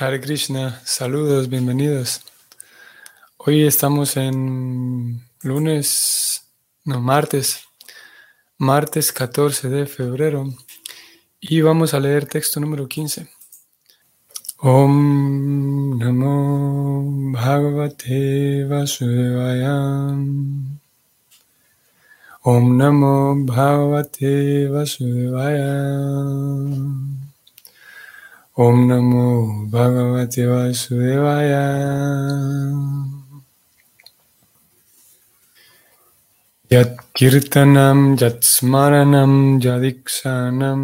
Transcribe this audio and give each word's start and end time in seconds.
Hare 0.00 0.18
Krishna, 0.18 0.80
saludos, 0.82 1.50
bienvenidos. 1.50 2.22
Hoy 3.36 3.66
estamos 3.66 4.16
en 4.16 5.20
lunes, 5.42 6.46
no, 6.86 7.02
martes, 7.02 7.64
martes 8.56 9.12
14 9.12 9.68
de 9.68 9.84
febrero 9.84 10.46
y 11.38 11.60
vamos 11.60 11.92
a 11.92 12.00
leer 12.00 12.24
texto 12.24 12.60
número 12.60 12.88
15. 12.88 13.28
Om 14.60 15.98
Namo 15.98 17.32
Bhagavate 17.32 18.64
Vasudevaya. 18.64 20.16
Om 22.40 22.78
Namo 22.78 23.34
Bhagavate 23.44 24.66
Vasudevaya. 24.66 25.70
ओम 28.62 28.78
नमो 28.88 29.26
भगवते 29.72 30.44
वासुदेवाय 30.46 31.52
यत्कीर्तनं 36.72 38.00
यत्स्मरणं 38.22 39.32
यदीक्षानं 39.64 40.82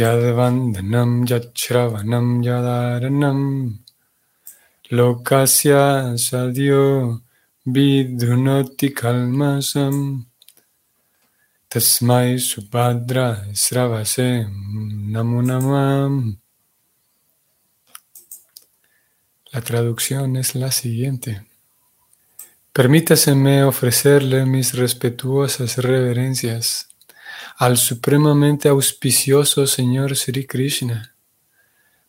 यद्वन्धनं 0.00 1.12
यच्छ्रवणं 1.30 2.28
यदारणं 2.46 3.40
लोकस्य 4.96 5.74
सद्यो 6.26 6.84
विधुनोति 7.66 8.88
कल्मषम् 9.02 10.02
Tasmai 11.70 12.38
Subhadra 12.38 13.44
Sravase 13.52 14.48
Namunamam. 14.48 16.40
La 19.52 19.60
traducción 19.60 20.36
es 20.36 20.54
la 20.54 20.70
siguiente. 20.72 21.46
Permítaseme 22.72 23.64
ofrecerle 23.64 24.46
mis 24.46 24.72
respetuosas 24.72 25.76
reverencias 25.76 26.88
al 27.58 27.76
supremamente 27.76 28.70
auspicioso 28.70 29.66
Señor 29.66 30.16
Sri 30.16 30.46
Krishna, 30.46 31.14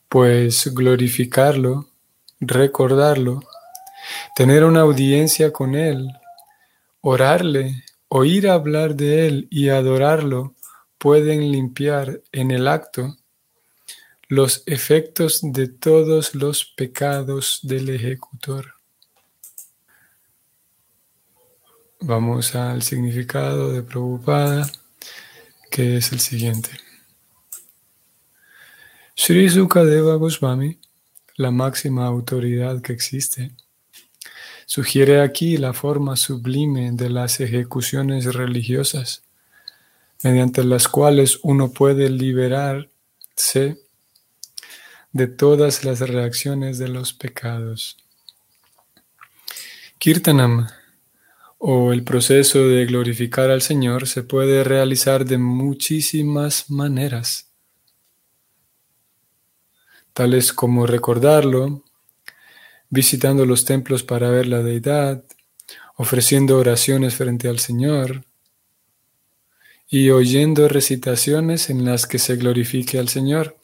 pues 0.08 0.72
glorificarlo, 0.72 1.86
recordarlo, 2.40 3.42
tener 4.34 4.64
una 4.64 4.80
audiencia 4.80 5.52
con 5.52 5.74
Él, 5.74 6.08
orarle 7.02 7.84
Oír 8.12 8.48
hablar 8.48 8.96
de 8.96 9.28
Él 9.28 9.46
y 9.52 9.68
adorarlo 9.68 10.56
pueden 10.98 11.52
limpiar 11.52 12.20
en 12.32 12.50
el 12.50 12.66
acto 12.66 13.16
los 14.26 14.64
efectos 14.66 15.38
de 15.44 15.68
todos 15.68 16.34
los 16.34 16.64
pecados 16.64 17.60
del 17.62 17.88
ejecutor. 17.88 18.74
Vamos 22.00 22.56
al 22.56 22.82
significado 22.82 23.70
de 23.70 23.84
Prabhupada, 23.84 24.68
que 25.70 25.98
es 25.98 26.10
el 26.10 26.18
siguiente. 26.18 26.70
Sri 29.14 29.48
Sukadeva 29.48 30.16
Goswami, 30.16 30.80
la 31.36 31.52
máxima 31.52 32.06
autoridad 32.06 32.82
que 32.82 32.92
existe, 32.92 33.52
Sugiere 34.72 35.20
aquí 35.20 35.56
la 35.56 35.72
forma 35.72 36.14
sublime 36.14 36.92
de 36.92 37.10
las 37.10 37.40
ejecuciones 37.40 38.32
religiosas, 38.32 39.24
mediante 40.22 40.62
las 40.62 40.86
cuales 40.86 41.40
uno 41.42 41.72
puede 41.72 42.08
liberarse 42.08 42.86
de 45.10 45.26
todas 45.26 45.82
las 45.82 45.98
reacciones 45.98 46.78
de 46.78 46.86
los 46.86 47.12
pecados. 47.12 47.96
Kirtanam 49.98 50.68
o 51.58 51.92
el 51.92 52.04
proceso 52.04 52.60
de 52.60 52.86
glorificar 52.86 53.50
al 53.50 53.62
Señor 53.62 54.06
se 54.06 54.22
puede 54.22 54.62
realizar 54.62 55.24
de 55.24 55.38
muchísimas 55.38 56.70
maneras, 56.70 57.50
tales 60.12 60.52
como 60.52 60.86
recordarlo, 60.86 61.82
visitando 62.90 63.46
los 63.46 63.64
templos 63.64 64.02
para 64.02 64.28
ver 64.28 64.46
la 64.48 64.62
deidad, 64.62 65.24
ofreciendo 65.96 66.58
oraciones 66.58 67.14
frente 67.14 67.48
al 67.48 67.60
Señor 67.60 68.24
y 69.88 70.10
oyendo 70.10 70.68
recitaciones 70.68 71.70
en 71.70 71.84
las 71.84 72.06
que 72.06 72.18
se 72.18 72.36
glorifique 72.36 72.98
al 72.98 73.08
Señor, 73.08 73.56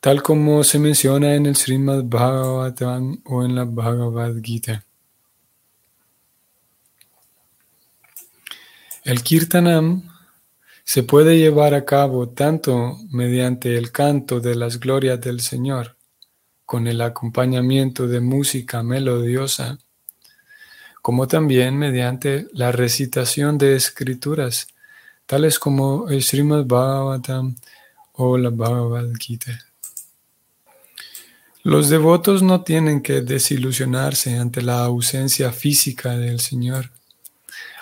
tal 0.00 0.22
como 0.22 0.64
se 0.64 0.78
menciona 0.78 1.34
en 1.34 1.46
el 1.46 1.56
Srimad 1.56 2.04
Bhagavatam 2.04 3.20
o 3.24 3.44
en 3.44 3.54
la 3.54 3.64
Bhagavad 3.64 4.34
Gita. 4.42 4.84
El 9.04 9.22
Kirtanam 9.22 10.02
se 10.84 11.02
puede 11.02 11.36
llevar 11.36 11.74
a 11.74 11.84
cabo 11.84 12.30
tanto 12.30 12.96
mediante 13.10 13.76
el 13.76 13.92
canto 13.92 14.40
de 14.40 14.54
las 14.54 14.80
glorias 14.80 15.20
del 15.20 15.40
Señor, 15.40 15.97
con 16.68 16.86
el 16.86 17.00
acompañamiento 17.00 18.06
de 18.06 18.20
música 18.20 18.82
melodiosa, 18.82 19.78
como 21.00 21.26
también 21.26 21.78
mediante 21.78 22.46
la 22.52 22.72
recitación 22.72 23.56
de 23.56 23.74
escrituras, 23.74 24.68
tales 25.24 25.58
como 25.58 26.10
el 26.10 26.22
Srimad 26.22 26.66
Bhagavatam 26.66 27.56
o 28.12 28.36
la 28.36 28.50
Bhagavad 28.50 29.06
Gita. 29.18 29.58
Los 31.62 31.88
devotos 31.88 32.42
no 32.42 32.62
tienen 32.64 33.00
que 33.00 33.22
desilusionarse 33.22 34.36
ante 34.36 34.60
la 34.60 34.84
ausencia 34.84 35.52
física 35.52 36.18
del 36.18 36.38
Señor, 36.38 36.90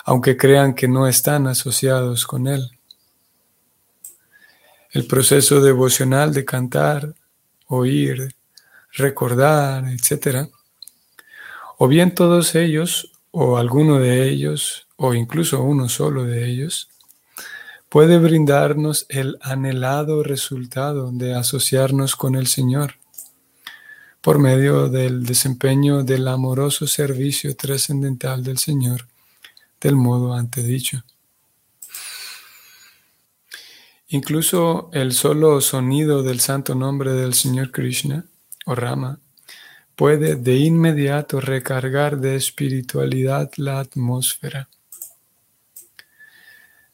aunque 0.05 0.37
crean 0.37 0.73
que 0.73 0.87
no 0.87 1.09
están 1.09 1.47
asociados 1.47 2.25
con 2.25 2.47
Él. 2.47 2.71
El 4.91 5.05
proceso 5.07 5.59
devocional 5.59 6.33
de 6.33 6.45
cantar, 6.45 7.13
oír, 7.67 8.36
recordar, 8.97 9.85
etc. 9.87 10.49
O 11.77 11.87
bien 11.87 12.13
todos 12.13 12.55
ellos, 12.55 13.11
o 13.31 13.57
alguno 13.57 13.99
de 13.99 14.27
ellos, 14.27 14.87
o 14.97 15.13
incluso 15.13 15.61
uno 15.63 15.87
solo 15.87 16.23
de 16.23 16.49
ellos, 16.49 16.89
puede 17.89 18.17
brindarnos 18.17 19.05
el 19.09 19.37
anhelado 19.41 20.23
resultado 20.23 21.11
de 21.11 21.35
asociarnos 21.35 22.15
con 22.15 22.35
el 22.35 22.47
Señor 22.47 22.95
por 24.21 24.39
medio 24.39 24.89
del 24.89 25.23
desempeño 25.23 26.03
del 26.03 26.27
amoroso 26.27 26.85
servicio 26.85 27.55
trascendental 27.55 28.43
del 28.43 28.57
Señor 28.57 29.07
del 29.79 29.95
modo 29.95 30.33
antedicho. 30.33 31.03
Incluso 34.09 34.89
el 34.93 35.13
solo 35.13 35.61
sonido 35.61 36.23
del 36.23 36.39
santo 36.39 36.75
nombre 36.75 37.13
del 37.13 37.33
Señor 37.33 37.71
Krishna 37.71 38.25
o 38.67 38.75
rama 38.75 39.19
puede 39.95 40.35
de 40.35 40.57
inmediato 40.57 41.41
recargar 41.41 42.19
de 42.19 42.35
espiritualidad 42.35 43.49
la 43.57 43.79
atmósfera. 43.79 44.69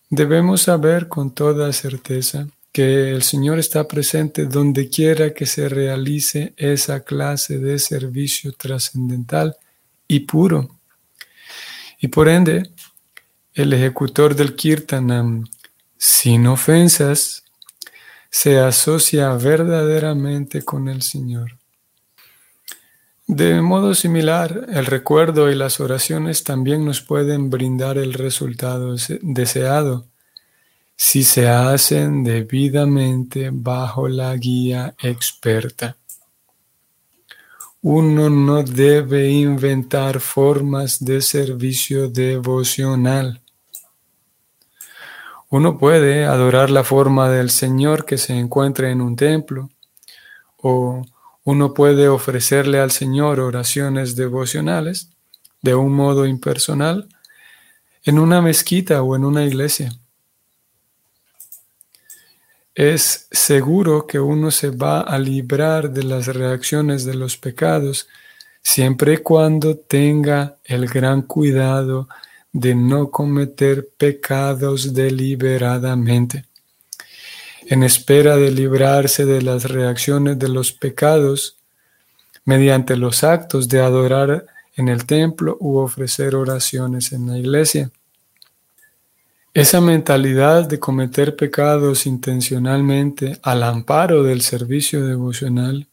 Debemos 0.09 0.61
saber 0.61 1.09
con 1.09 1.31
toda 1.31 1.73
certeza 1.73 2.47
que 2.71 3.11
el 3.11 3.21
Señor 3.23 3.59
está 3.59 3.87
presente 3.87 4.45
donde 4.45 4.89
quiera 4.89 5.33
que 5.33 5.45
se 5.45 5.67
realice 5.67 6.53
esa 6.55 7.01
clase 7.01 7.59
de 7.59 7.77
servicio 7.77 8.53
trascendental 8.53 9.57
y 10.07 10.21
puro. 10.21 10.79
Y 11.99 12.07
por 12.07 12.29
ende, 12.29 12.71
el 13.53 13.73
ejecutor 13.73 14.33
del 14.35 14.55
kirtanam, 14.55 15.45
sin 15.97 16.47
ofensas, 16.47 17.43
se 18.29 18.59
asocia 18.59 19.33
verdaderamente 19.35 20.63
con 20.63 20.87
el 20.87 21.01
Señor. 21.01 21.62
De 23.35 23.63
modo 23.63 23.95
similar, 23.95 24.67
el 24.71 24.85
recuerdo 24.85 25.49
y 25.49 25.55
las 25.55 25.79
oraciones 25.79 26.43
también 26.43 26.85
nos 26.85 27.01
pueden 27.01 27.49
brindar 27.49 27.97
el 27.97 28.13
resultado 28.13 28.95
deseado 29.23 30.05
si 30.95 31.23
se 31.23 31.49
hacen 31.49 32.23
debidamente 32.23 33.49
bajo 33.51 34.07
la 34.07 34.35
guía 34.35 34.93
experta. 35.01 35.97
Uno 37.81 38.29
no 38.29 38.61
debe 38.61 39.31
inventar 39.31 40.19
formas 40.19 41.03
de 41.03 41.19
servicio 41.19 42.09
devocional. 42.09 43.41
Uno 45.49 45.79
puede 45.79 46.25
adorar 46.25 46.69
la 46.69 46.83
forma 46.83 47.29
del 47.29 47.49
Señor 47.49 48.05
que 48.05 48.19
se 48.19 48.37
encuentra 48.37 48.91
en 48.91 49.01
un 49.01 49.15
templo 49.15 49.71
o 50.57 51.03
uno 51.43 51.73
puede 51.73 52.07
ofrecerle 52.07 52.79
al 52.79 52.91
Señor 52.91 53.39
oraciones 53.39 54.15
devocionales 54.15 55.09
de 55.61 55.75
un 55.75 55.93
modo 55.93 56.25
impersonal 56.25 57.07
en 58.03 58.19
una 58.19 58.41
mezquita 58.41 59.01
o 59.01 59.15
en 59.15 59.25
una 59.25 59.45
iglesia. 59.45 59.91
es 62.75 63.27
seguro 63.31 64.07
que 64.07 64.19
uno 64.19 64.49
se 64.49 64.71
va 64.71 65.01
a 65.01 65.19
librar 65.19 65.91
de 65.91 66.03
las 66.03 66.25
reacciones 66.27 67.05
de 67.05 67.13
los 67.13 67.37
pecados 67.37 68.07
siempre 68.63 69.13
y 69.13 69.17
cuando 69.17 69.77
tenga 69.77 70.57
el 70.63 70.87
gran 70.87 71.21
cuidado 71.23 72.07
de 72.51 72.73
no 72.73 73.11
cometer 73.11 73.89
pecados 73.97 74.93
deliberadamente. 74.93 76.45
En 77.67 77.83
espera 77.83 78.35
de 78.37 78.51
librarse 78.51 79.25
de 79.25 79.41
las 79.41 79.65
reacciones 79.65 80.37
de 80.37 80.49
los 80.49 80.71
pecados, 80.71 81.57
mediante 82.45 82.97
los 82.97 83.23
actos 83.23 83.69
de 83.69 83.79
adorar 83.79 84.45
en 84.75 84.89
el 84.89 85.05
templo 85.05 85.57
u 85.59 85.77
ofrecer 85.77 86.35
oraciones 86.35 87.11
en 87.13 87.27
la 87.27 87.37
iglesia. 87.37 87.91
Esa 89.53 89.81
mentalidad 89.81 90.67
de 90.67 90.79
cometer 90.79 91.35
pecados 91.35 92.07
intencionalmente 92.07 93.39
al 93.43 93.61
amparo 93.61 94.23
del 94.23 94.41
servicio 94.41 95.05
devocional 95.05 95.87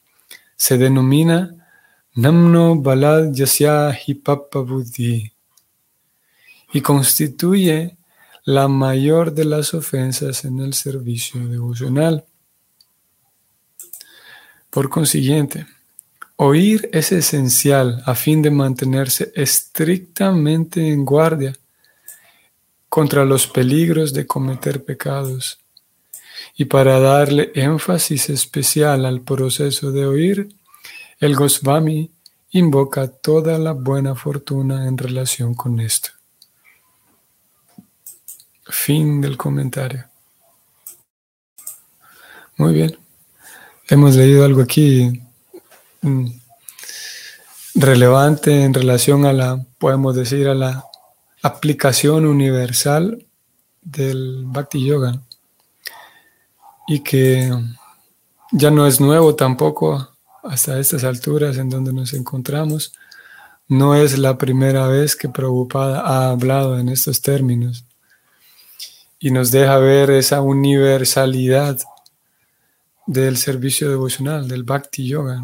se 0.56 0.78
denomina 0.78 1.55
Namno 2.14 2.76
Balad 2.76 3.32
Yasya 3.32 3.96
Hipapa 4.06 4.61
Buddhi 4.61 5.31
y 6.73 6.81
constituye 6.81 7.96
la 8.44 8.69
mayor 8.69 9.32
de 9.32 9.44
las 9.44 9.75
ofensas 9.75 10.44
en 10.44 10.60
el 10.60 10.75
servicio 10.75 11.46
devocional. 11.46 12.25
Por 14.70 14.88
consiguiente, 14.88 15.66
oír 16.37 16.88
es 16.92 17.12
esencial 17.12 18.02
a 18.06 18.14
fin 18.14 18.40
de 18.40 18.50
mantenerse 18.50 19.32
estrictamente 19.34 20.88
en 20.92 21.04
guardia 21.04 21.56
contra 22.88 23.25
los 23.25 23.46
peligros 23.46 24.12
de 24.12 24.26
cometer 24.26 24.84
pecados. 24.84 25.58
Y 26.56 26.64
para 26.64 26.98
darle 26.98 27.52
énfasis 27.54 28.31
especial 28.31 29.06
al 29.06 29.20
proceso 29.20 29.92
de 29.92 30.06
oír, 30.06 30.48
el 31.20 31.37
Goswami 31.37 32.10
invoca 32.50 33.06
toda 33.08 33.58
la 33.58 33.72
buena 33.72 34.14
fortuna 34.14 34.88
en 34.88 34.98
relación 34.98 35.54
con 35.54 35.81
esto. 35.81 36.19
Fin 38.70 39.20
del 39.20 39.37
comentario. 39.37 40.05
Muy 42.56 42.75
bien. 42.75 42.96
Hemos 43.88 44.14
leído 44.14 44.44
algo 44.44 44.62
aquí 44.62 45.22
mm, 46.02 46.26
relevante 47.75 48.62
en 48.62 48.72
relación 48.72 49.26
a 49.26 49.32
la, 49.32 49.64
podemos 49.78 50.14
decir, 50.14 50.49
a 50.49 50.55
la 50.55 50.84
aplicación 51.43 52.26
universal 52.26 53.26
del 53.82 54.44
Bhakti 54.46 54.84
Yoga 54.84 55.20
y 56.87 57.00
que 57.00 57.50
ya 58.52 58.70
no 58.70 58.87
es 58.87 59.00
nuevo 59.00 59.34
tampoco 59.34 60.11
hasta 60.44 60.78
estas 60.78 61.05
alturas 61.05 61.56
en 61.56 61.70
donde 61.70 61.93
nos 61.93 62.12
encontramos. 62.12 62.93
No 63.69 63.94
es 63.94 64.19
la 64.19 64.38
primera 64.38 64.87
vez 64.87 65.16
que 65.16 65.28
Prabhupada 65.28 66.00
ha 66.00 66.31
hablado 66.31 66.78
en 66.78 66.88
estos 66.88 67.20
términos 67.23 67.84
y 69.20 69.31
nos 69.31 69.52
deja 69.52 69.78
ver 69.78 70.11
esa 70.11 70.40
universalidad 70.40 71.78
del 73.06 73.37
servicio 73.37 73.88
devocional, 73.88 74.49
del 74.49 74.64
Bhakti 74.64 75.06
Yoga. 75.06 75.43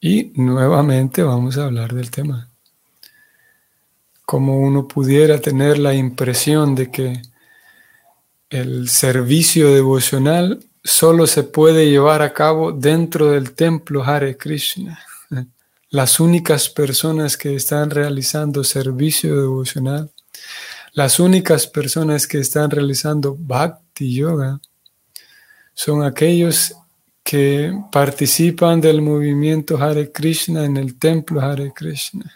Y 0.00 0.32
nuevamente 0.36 1.22
vamos 1.22 1.58
a 1.58 1.64
hablar 1.64 1.92
del 1.92 2.10
tema 2.10 2.48
como 4.28 4.58
uno 4.58 4.86
pudiera 4.86 5.40
tener 5.40 5.78
la 5.78 5.94
impresión 5.94 6.74
de 6.74 6.90
que 6.90 7.22
el 8.50 8.90
servicio 8.90 9.72
devocional 9.72 10.62
solo 10.84 11.26
se 11.26 11.44
puede 11.44 11.88
llevar 11.88 12.20
a 12.20 12.34
cabo 12.34 12.70
dentro 12.70 13.30
del 13.30 13.52
templo 13.52 14.04
Hare 14.04 14.36
Krishna. 14.36 14.98
Las 15.88 16.20
únicas 16.20 16.68
personas 16.68 17.38
que 17.38 17.54
están 17.54 17.88
realizando 17.88 18.64
servicio 18.64 19.34
devocional, 19.34 20.10
las 20.92 21.20
únicas 21.20 21.66
personas 21.66 22.26
que 22.26 22.38
están 22.38 22.70
realizando 22.70 23.36
bhakti 23.38 24.14
yoga, 24.14 24.60
son 25.74 26.02
aquellos 26.02 26.74
que 27.22 27.72
participan 27.92 28.80
del 28.80 29.02
movimiento 29.02 29.76
Hare 29.76 30.10
Krishna 30.10 30.64
en 30.64 30.76
el 30.76 30.98
templo 30.98 31.40
Hare 31.40 31.72
Krishna. 31.74 32.32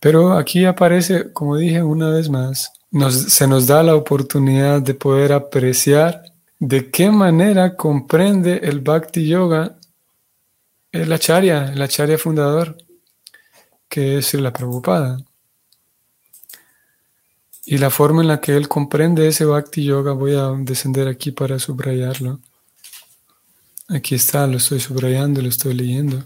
Pero 0.00 0.34
aquí 0.34 0.64
aparece, 0.64 1.32
como 1.32 1.56
dije 1.56 1.82
una 1.82 2.10
vez 2.10 2.28
más, 2.28 2.72
se 3.28 3.46
nos 3.46 3.66
da 3.66 3.82
la 3.82 3.94
oportunidad 3.94 4.80
de 4.80 4.94
poder 4.94 5.32
apreciar 5.32 6.22
de 6.58 6.90
qué 6.90 7.10
manera 7.10 7.76
comprende 7.76 8.60
el 8.62 8.80
Bhakti 8.80 9.26
Yoga 9.26 9.76
el 11.02 11.12
Acharya, 11.12 11.72
el 11.72 11.82
Acharya 11.82 12.18
fundador, 12.18 12.76
que 13.88 14.18
es 14.18 14.34
la 14.34 14.52
Prabhupada. 14.52 15.18
Y 17.66 17.78
la 17.78 17.90
forma 17.90 18.22
en 18.22 18.28
la 18.28 18.40
que 18.40 18.56
él 18.56 18.68
comprende 18.68 19.28
ese 19.28 19.44
Bhakti 19.44 19.84
Yoga, 19.84 20.12
voy 20.12 20.34
a 20.34 20.52
descender 20.58 21.08
aquí 21.08 21.32
para 21.32 21.58
subrayarlo. 21.58 22.40
Aquí 23.88 24.14
está, 24.14 24.46
lo 24.46 24.56
estoy 24.56 24.80
subrayando, 24.80 25.42
lo 25.42 25.48
estoy 25.48 25.74
leyendo 25.74 26.24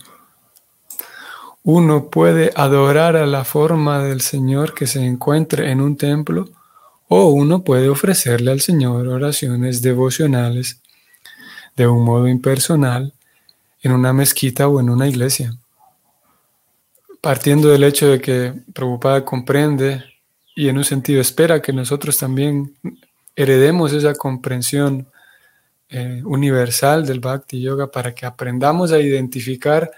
uno 1.62 2.08
puede 2.08 2.52
adorar 2.54 3.16
a 3.16 3.26
la 3.26 3.44
forma 3.44 4.02
del 4.02 4.20
Señor 4.20 4.74
que 4.74 4.86
se 4.86 5.04
encuentre 5.04 5.70
en 5.70 5.80
un 5.80 5.96
templo 5.96 6.48
o 7.08 7.28
uno 7.28 7.62
puede 7.62 7.88
ofrecerle 7.88 8.50
al 8.50 8.60
Señor 8.60 9.08
oraciones 9.08 9.82
devocionales 9.82 10.80
de 11.76 11.86
un 11.86 12.04
modo 12.04 12.28
impersonal 12.28 13.12
en 13.82 13.92
una 13.92 14.12
mezquita 14.12 14.68
o 14.68 14.80
en 14.80 14.90
una 14.90 15.08
iglesia. 15.08 15.54
Partiendo 17.20 17.68
del 17.68 17.84
hecho 17.84 18.08
de 18.08 18.20
que 18.20 18.54
Prabhupada 18.72 19.24
comprende 19.24 20.04
y 20.54 20.68
en 20.68 20.78
un 20.78 20.84
sentido 20.84 21.20
espera 21.20 21.62
que 21.62 21.72
nosotros 21.72 22.18
también 22.18 22.76
heredemos 23.36 23.92
esa 23.92 24.14
comprensión 24.14 25.08
eh, 25.88 26.22
universal 26.24 27.06
del 27.06 27.20
Bhakti 27.20 27.60
Yoga 27.60 27.90
para 27.90 28.14
que 28.14 28.26
aprendamos 28.26 28.92
a 28.92 28.98
identificar 28.98 29.90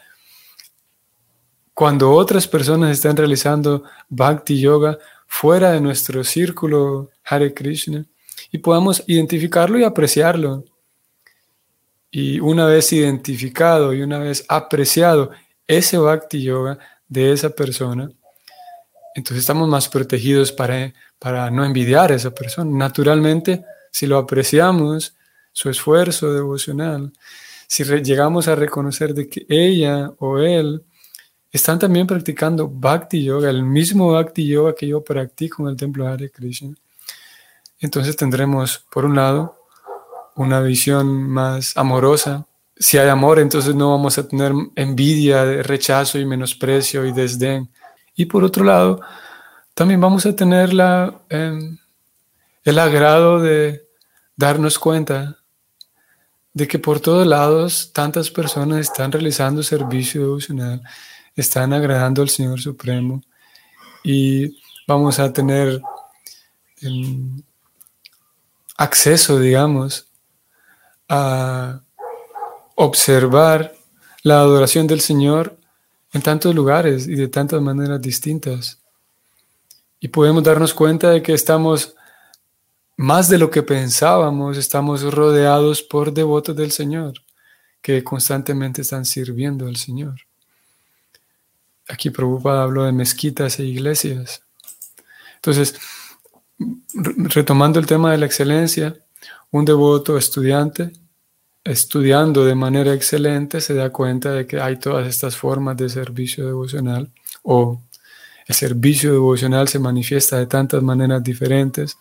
cuando 1.75 2.13
otras 2.13 2.47
personas 2.47 2.93
están 2.93 3.17
realizando 3.17 3.85
bhakti 4.09 4.61
yoga 4.61 4.99
fuera 5.27 5.73
de 5.73 5.81
nuestro 5.81 6.23
círculo 6.23 7.11
Hare 7.25 7.55
Krishna 7.55 8.05
y 8.51 8.59
podamos 8.59 9.03
identificarlo 9.07 9.79
y 9.79 9.85
apreciarlo. 9.85 10.65
Y 12.11 12.41
una 12.41 12.67
vez 12.67 12.93
identificado 12.93 13.95
y 13.95 14.03
una 14.03 14.19
vez 14.19 14.45
apreciado 14.49 15.31
ese 15.67 15.97
bhakti 15.97 16.43
yoga 16.43 16.79
de 17.09 17.33
esa 17.33 17.51
persona, 17.51 18.11
entonces 19.15 19.41
estamos 19.41 19.69
más 19.69 19.89
protegidos 19.89 20.53
para, 20.53 20.93
para 21.19 21.51
no 21.51 21.65
envidiar 21.65 22.13
a 22.13 22.15
esa 22.15 22.31
persona. 22.31 22.71
Naturalmente, 22.71 23.65
si 23.91 24.07
lo 24.07 24.19
apreciamos, 24.19 25.15
su 25.53 25.69
esfuerzo 25.69 26.33
devocional, 26.33 27.13
si 27.67 27.85
llegamos 27.85 28.49
a 28.49 28.55
reconocer 28.55 29.15
de 29.15 29.29
que 29.29 29.47
ella 29.49 30.11
o 30.19 30.39
él 30.39 30.83
están 31.51 31.79
también 31.79 32.07
practicando 32.07 32.69
Bhakti 32.69 33.23
Yoga, 33.23 33.51
el 33.51 33.63
mismo 33.63 34.13
Bhakti 34.13 34.47
Yoga 34.47 34.75
que 34.75 34.89
yo 34.89 35.05
practico 35.05 35.63
en 35.63 35.69
el 35.69 35.77
templo 35.77 36.07
Hare 36.07 36.31
Krishna. 36.31 36.75
Entonces 37.79 38.17
tendremos, 38.17 38.87
por 38.91 39.05
un 39.05 39.17
lado, 39.17 39.59
una 40.35 40.61
visión 40.61 41.29
más 41.29 41.77
amorosa. 41.77 42.47
Si 42.77 42.97
hay 42.97 43.09
amor, 43.09 43.39
entonces 43.39 43.75
no 43.75 43.91
vamos 43.91 44.17
a 44.17 44.27
tener 44.27 44.53
envidia, 44.77 45.63
rechazo 45.63 46.19
y 46.19 46.25
menosprecio 46.25 47.05
y 47.05 47.13
desdén. 47.13 47.69
Y 48.23 48.27
por 48.27 48.45
otro 48.45 48.63
lado, 48.63 49.01
también 49.75 50.01
vamos 50.01 50.25
a 50.27 50.37
tener 50.37 50.73
la, 50.73 51.23
em, 51.29 51.77
el 52.63 52.79
agrado 52.79 53.41
de 53.41 53.85
darnos 54.37 54.79
cuenta 54.79 55.39
de 56.53 56.69
que 56.69 56.79
por 56.79 57.01
todos 57.01 57.27
lados 57.27 57.91
tantas 57.93 58.31
personas 58.31 58.79
están 58.79 59.11
realizando 59.11 59.65
servicio 59.65 60.21
devocional 60.21 60.83
están 61.35 61.73
agradando 61.73 62.23
al 62.23 62.29
Señor 62.29 62.61
Supremo 62.61 63.23
y 64.05 64.57
vamos 64.87 65.19
a 65.19 65.33
tener 65.33 65.83
em, 66.81 67.43
acceso, 68.77 69.41
digamos, 69.41 70.07
a 71.09 71.81
observar 72.77 73.75
la 74.23 74.39
adoración 74.39 74.87
del 74.87 75.01
Señor 75.01 75.59
en 76.13 76.23
tantos 76.23 76.55
lugares 76.55 77.07
y 77.07 77.15
de 77.15 77.29
tantas 77.29 77.61
maneras 77.61 78.01
distintas. 78.01 78.79
Y 80.01 80.09
podemos 80.09 80.43
darnos 80.43 80.75
cuenta 80.75 81.11
de 81.11 81.23
que 81.23 81.33
estamos, 81.33 81.95
más 82.97 83.29
de 83.29 83.39
lo 83.39 83.51
que 83.51 83.63
pensábamos, 83.63 84.57
estamos 84.57 85.03
rodeados 85.15 85.83
por 85.83 86.13
devotos 86.13 86.57
del 86.57 86.73
Señor 86.73 87.15
que 87.83 88.05
constantemente 88.05 88.83
están 88.83 89.05
sirviendo 89.05 89.67
al 89.67 89.77
Señor. 89.77 90.15
Aquí 91.89 92.11
Prabhupada 92.11 92.63
habló 92.63 92.85
de 92.85 92.93
mezquitas 92.93 93.59
e 93.59 93.65
iglesias. 93.65 94.43
Entonces, 95.35 95.75
retomando 96.97 97.81
el 97.81 97.87
tema 97.87 98.13
de 98.13 98.19
la 98.19 98.27
excelencia, 98.27 98.97
un 99.51 99.65
devoto 99.65 100.17
estudiante, 100.17 100.93
estudiando 101.65 102.45
de 102.45 102.55
manera 102.55 102.93
excelente, 102.93 103.61
se 103.61 103.75
da 103.75 103.91
cuenta 103.91 104.33
de 104.33 104.47
que 104.47 104.61
hay 104.61 104.77
todas 104.79 105.07
estas 105.07 105.37
formas 105.37 105.77
de 105.77 105.89
servicio 105.89 106.47
devocional 106.47 107.11
o 107.43 107.81
el 108.47 108.55
servicio 108.55 109.13
devocional 109.13 109.69
se 109.69 109.79
manifiesta 109.79 110.39
de 110.39 110.47
tantas 110.47 110.83
maneras 110.83 111.23
diferentes 111.23 111.97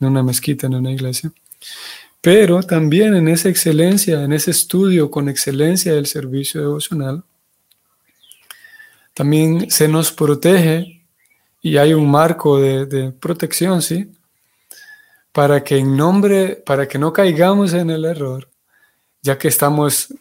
en 0.00 0.08
una 0.08 0.22
mezquita, 0.22 0.66
en 0.66 0.74
una 0.74 0.92
iglesia. 0.92 1.32
Pero 2.20 2.62
también 2.62 3.14
en 3.14 3.28
esa 3.28 3.48
excelencia, 3.48 4.22
en 4.22 4.32
ese 4.32 4.50
estudio 4.50 5.10
con 5.10 5.28
excelencia 5.28 5.94
del 5.94 6.06
servicio 6.06 6.60
devocional, 6.60 7.24
también 9.14 9.70
se 9.70 9.88
nos 9.88 10.12
protege 10.12 11.02
y 11.62 11.78
hay 11.78 11.94
un 11.94 12.10
marco 12.10 12.58
de, 12.60 13.12
protección, 13.12 13.80
¿sí? 13.80 14.12
Para 15.32 15.64
que 15.64 15.78
en 15.78 15.96
nombre, 15.96 16.62
para 16.66 16.86
que 16.86 16.98
no 16.98 17.12
caigamos 17.12 17.72
en 17.72 17.90
el 17.90 18.04
error, 18.04 18.48
ya 19.26 19.36
que 19.38 19.48
estamos 19.48 20.14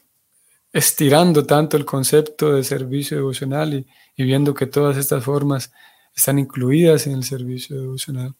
estirando 0.73 1.45
tanto 1.45 1.77
el 1.77 1.85
concepto 1.85 2.53
de 2.53 2.63
servicio 2.63 3.17
devocional 3.17 3.85
y, 4.17 4.23
viendo 4.23 4.53
que 4.53 4.65
todas 4.65 4.97
estas 4.97 5.23
formas 5.23 5.71
están 6.13 6.39
incluidas 6.39 7.05
en 7.07 7.13
el 7.13 7.23
servicio 7.23 7.79
devocional. 7.79 8.33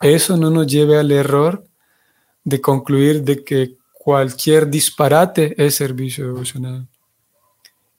Eso 0.00 0.36
no 0.36 0.50
nos 0.50 0.66
lleve 0.66 0.98
al 0.98 1.10
error 1.10 1.64
de 2.44 2.60
concluir 2.60 3.22
de 3.22 3.42
que 3.42 3.76
cualquier 3.92 4.68
disparate 4.68 5.54
es 5.56 5.76
servicio 5.76 6.26
devocional. 6.26 6.86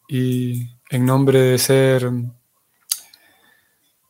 Y 0.07 0.69
en 0.89 1.05
nombre 1.05 1.39
de 1.39 1.57
ser, 1.57 2.09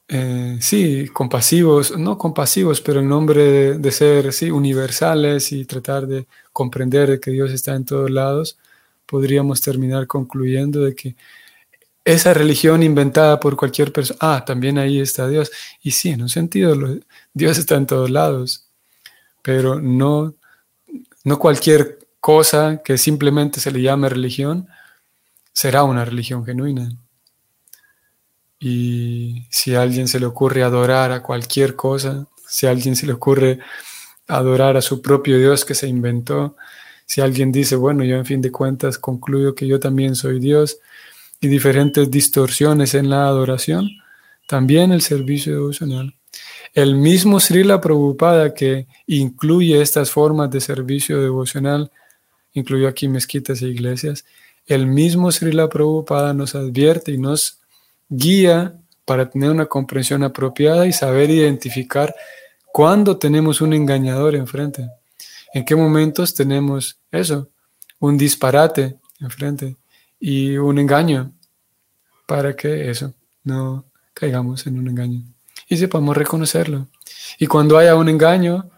eh, 0.09 0.57
sí, 0.61 1.07
compasivos, 1.09 1.97
no 1.97 2.17
compasivos, 2.17 2.81
pero 2.81 3.01
en 3.01 3.09
nombre 3.09 3.77
de, 3.77 3.91
ser, 3.91 4.33
sí, 4.33 4.51
universales 4.51 5.51
y 5.51 5.65
tratar 5.65 6.07
de 6.07 6.27
comprender 6.53 7.19
que 7.19 7.31
Dios 7.31 7.51
está 7.51 7.75
en 7.75 7.85
todos 7.85 8.09
lados, 8.09 8.57
podríamos 9.05 9.61
terminar 9.61 10.07
concluyendo 10.07 10.81
de 10.81 10.95
que 10.95 11.15
esa 12.05 12.33
religión 12.33 12.83
inventada 12.83 13.39
por 13.39 13.57
cualquier 13.57 13.91
persona, 13.91 14.17
ah, 14.21 14.45
también 14.45 14.77
ahí 14.77 14.99
está 14.99 15.27
Dios. 15.27 15.51
Y 15.83 15.91
sí, 15.91 16.09
en 16.11 16.21
un 16.23 16.29
sentido, 16.29 16.75
Dios 17.33 17.57
está 17.57 17.75
en 17.75 17.85
todos 17.87 18.09
lados 18.09 18.67
pero 19.47 19.79
no, 19.79 20.35
no 21.23 21.39
cualquier 21.39 21.99
cosa 22.19 22.81
que 22.83 22.97
simplemente 22.97 23.61
se 23.61 23.71
le 23.71 23.81
llame 23.81 24.09
religión 24.09 24.67
será 25.53 25.85
una 25.85 26.03
religión 26.03 26.43
genuina. 26.43 26.91
Y 28.59 29.45
si 29.49 29.75
a 29.75 29.81
alguien 29.81 30.07
se 30.07 30.19
le 30.19 30.25
ocurre 30.25 30.63
adorar 30.63 31.11
a 31.11 31.21
cualquier 31.21 31.75
cosa, 31.75 32.27
si 32.47 32.65
a 32.65 32.71
alguien 32.71 32.95
se 32.95 33.05
le 33.05 33.13
ocurre 33.13 33.59
adorar 34.27 34.77
a 34.77 34.81
su 34.81 35.01
propio 35.01 35.37
Dios 35.37 35.63
que 35.63 35.75
se 35.75 35.87
inventó, 35.87 36.55
si 37.05 37.21
alguien 37.21 37.51
dice, 37.51 37.75
bueno, 37.75 38.03
yo 38.03 38.17
en 38.17 38.25
fin 38.25 38.41
de 38.41 38.51
cuentas 38.51 38.97
concluyo 38.97 39.55
que 39.55 39.67
yo 39.67 39.79
también 39.79 40.15
soy 40.15 40.39
Dios, 40.39 40.79
y 41.39 41.47
diferentes 41.47 42.09
distorsiones 42.09 42.95
en 42.95 43.09
la 43.09 43.27
adoración, 43.27 43.89
también 44.47 44.91
el 44.91 45.01
servicio 45.01 45.53
devocional. 45.53 46.15
El 46.73 46.95
mismo 46.95 47.39
Srila 47.39 47.79
Prabhupada 47.79 48.53
que 48.53 48.87
incluye 49.05 49.81
estas 49.81 50.11
formas 50.11 50.49
de 50.51 50.61
servicio 50.61 51.21
devocional, 51.21 51.91
incluyó 52.53 52.87
aquí 52.87 53.07
mezquitas 53.07 53.61
e 53.61 53.67
iglesias, 53.67 54.25
el 54.65 54.87
mismo 54.87 55.31
Srila 55.31 55.69
Prabhupada 55.69 56.33
nos 56.33 56.55
advierte 56.55 57.11
y 57.11 57.17
nos 57.17 57.56
guía 58.09 58.75
para 59.05 59.29
tener 59.29 59.49
una 59.49 59.65
comprensión 59.65 60.23
apropiada 60.23 60.85
y 60.85 60.93
saber 60.93 61.29
identificar 61.29 62.13
cuándo 62.71 63.17
tenemos 63.17 63.61
un 63.61 63.73
engañador 63.73 64.35
enfrente, 64.35 64.89
en 65.53 65.65
qué 65.65 65.75
momentos 65.75 66.33
tenemos 66.33 66.99
eso, 67.11 67.49
un 67.99 68.17
disparate 68.17 68.97
enfrente 69.19 69.77
y 70.19 70.57
un 70.57 70.77
engaño, 70.77 71.31
para 72.27 72.55
que 72.55 72.89
eso 72.89 73.13
no 73.43 73.85
caigamos 74.13 74.67
en 74.67 74.77
un 74.77 74.89
engaño 74.89 75.23
y 75.67 75.77
sepamos 75.77 76.15
reconocerlo. 76.15 76.87
Y 77.39 77.47
cuando 77.47 77.77
haya 77.77 77.95
un 77.95 78.09
engaño, 78.09 78.69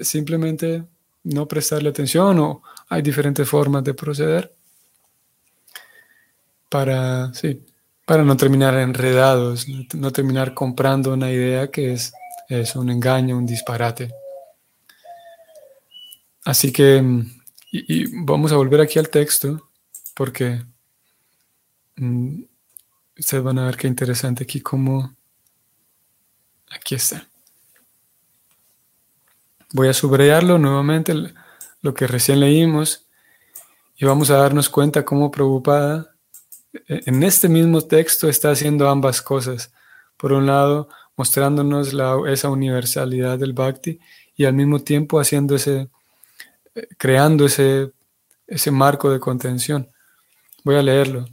simplemente 0.00 0.84
no 1.24 1.46
prestarle 1.46 1.88
atención 1.88 2.38
o 2.38 2.62
hay 2.88 3.02
diferentes 3.02 3.48
formas 3.48 3.82
de 3.84 3.94
proceder 3.94 4.52
para, 6.68 7.32
sí, 7.34 7.62
para 8.06 8.22
no 8.22 8.36
terminar 8.36 8.74
enredados, 8.74 9.66
no 9.94 10.12
terminar 10.12 10.54
comprando 10.54 11.12
una 11.12 11.30
idea 11.30 11.70
que 11.70 11.92
es, 11.92 12.14
es 12.48 12.76
un 12.76 12.88
engaño, 12.88 13.36
un 13.36 13.44
disparate. 13.44 14.14
Así 16.44 16.72
que, 16.72 17.04
y, 17.72 18.24
vamos 18.24 18.52
a 18.52 18.56
volver 18.56 18.80
aquí 18.80 19.00
al 19.00 19.10
texto, 19.10 19.70
porque 20.14 20.64
mm, 21.96 22.42
ustedes 23.18 23.42
van 23.42 23.58
a 23.58 23.66
ver 23.66 23.76
qué 23.76 23.88
interesante 23.88 24.44
aquí 24.44 24.60
cómo 24.60 25.16
Aquí 26.70 26.94
está. 26.94 27.28
Voy 29.72 29.88
a 29.88 29.94
subrayarlo 29.94 30.58
nuevamente, 30.58 31.14
lo 31.80 31.94
que 31.94 32.06
recién 32.06 32.40
leímos, 32.40 33.06
y 33.96 34.04
vamos 34.04 34.30
a 34.30 34.36
darnos 34.36 34.68
cuenta 34.68 35.04
cómo 35.04 35.30
preocupada 35.30 36.15
en 36.88 37.22
este 37.22 37.48
mismo 37.48 37.80
texto 37.82 38.28
está 38.28 38.50
haciendo 38.50 38.88
ambas 38.88 39.22
cosas. 39.22 39.72
Por 40.16 40.32
un 40.32 40.46
lado, 40.46 40.88
mostrándonos 41.16 41.94
esa 42.28 42.50
universalidad 42.50 43.38
del 43.38 43.52
bhakti 43.52 43.98
y 44.36 44.44
al 44.44 44.54
mismo 44.54 44.80
tiempo 44.80 45.20
haciendo 45.20 45.56
ese, 45.56 45.88
eh, 46.74 46.88
creando 46.98 47.46
ese, 47.46 47.92
ese 48.46 48.70
marco 48.70 49.10
de 49.10 49.20
contención. 49.20 49.88
Voy 50.64 50.76
a 50.76 50.82
leerlo. 50.82 51.26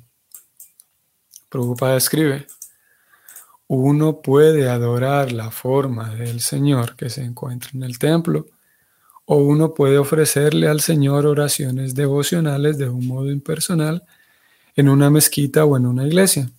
Preocupada 1.50 1.98
escribe 1.98 2.48
uno 3.68 4.22
puede 4.22 4.70
adorar 4.70 5.32
la 5.32 5.50
forma 5.50 6.14
del 6.14 6.42
Señor 6.42 6.96
que 6.96 7.10
se 7.10 7.24
encuentra 7.24 7.72
en 7.74 7.84
el 7.84 7.98
templo, 7.98 8.48
o 9.26 9.38
uno 9.38 9.74
puede 9.74 9.98
ofrecerle 9.98 10.68
al 10.68 10.82
Señor 10.82 11.26
oraciones 11.26 11.96
devocionales 11.96 12.78
de 12.78 12.90
un 12.90 13.08
modo 13.08 13.32
impersonal 13.32 14.04
en 14.76 14.90
una 14.90 15.10
mezquita 15.10 15.66
o 15.66 15.78
en 15.78 15.86
una 15.86 16.06
iglesia. 16.06 16.50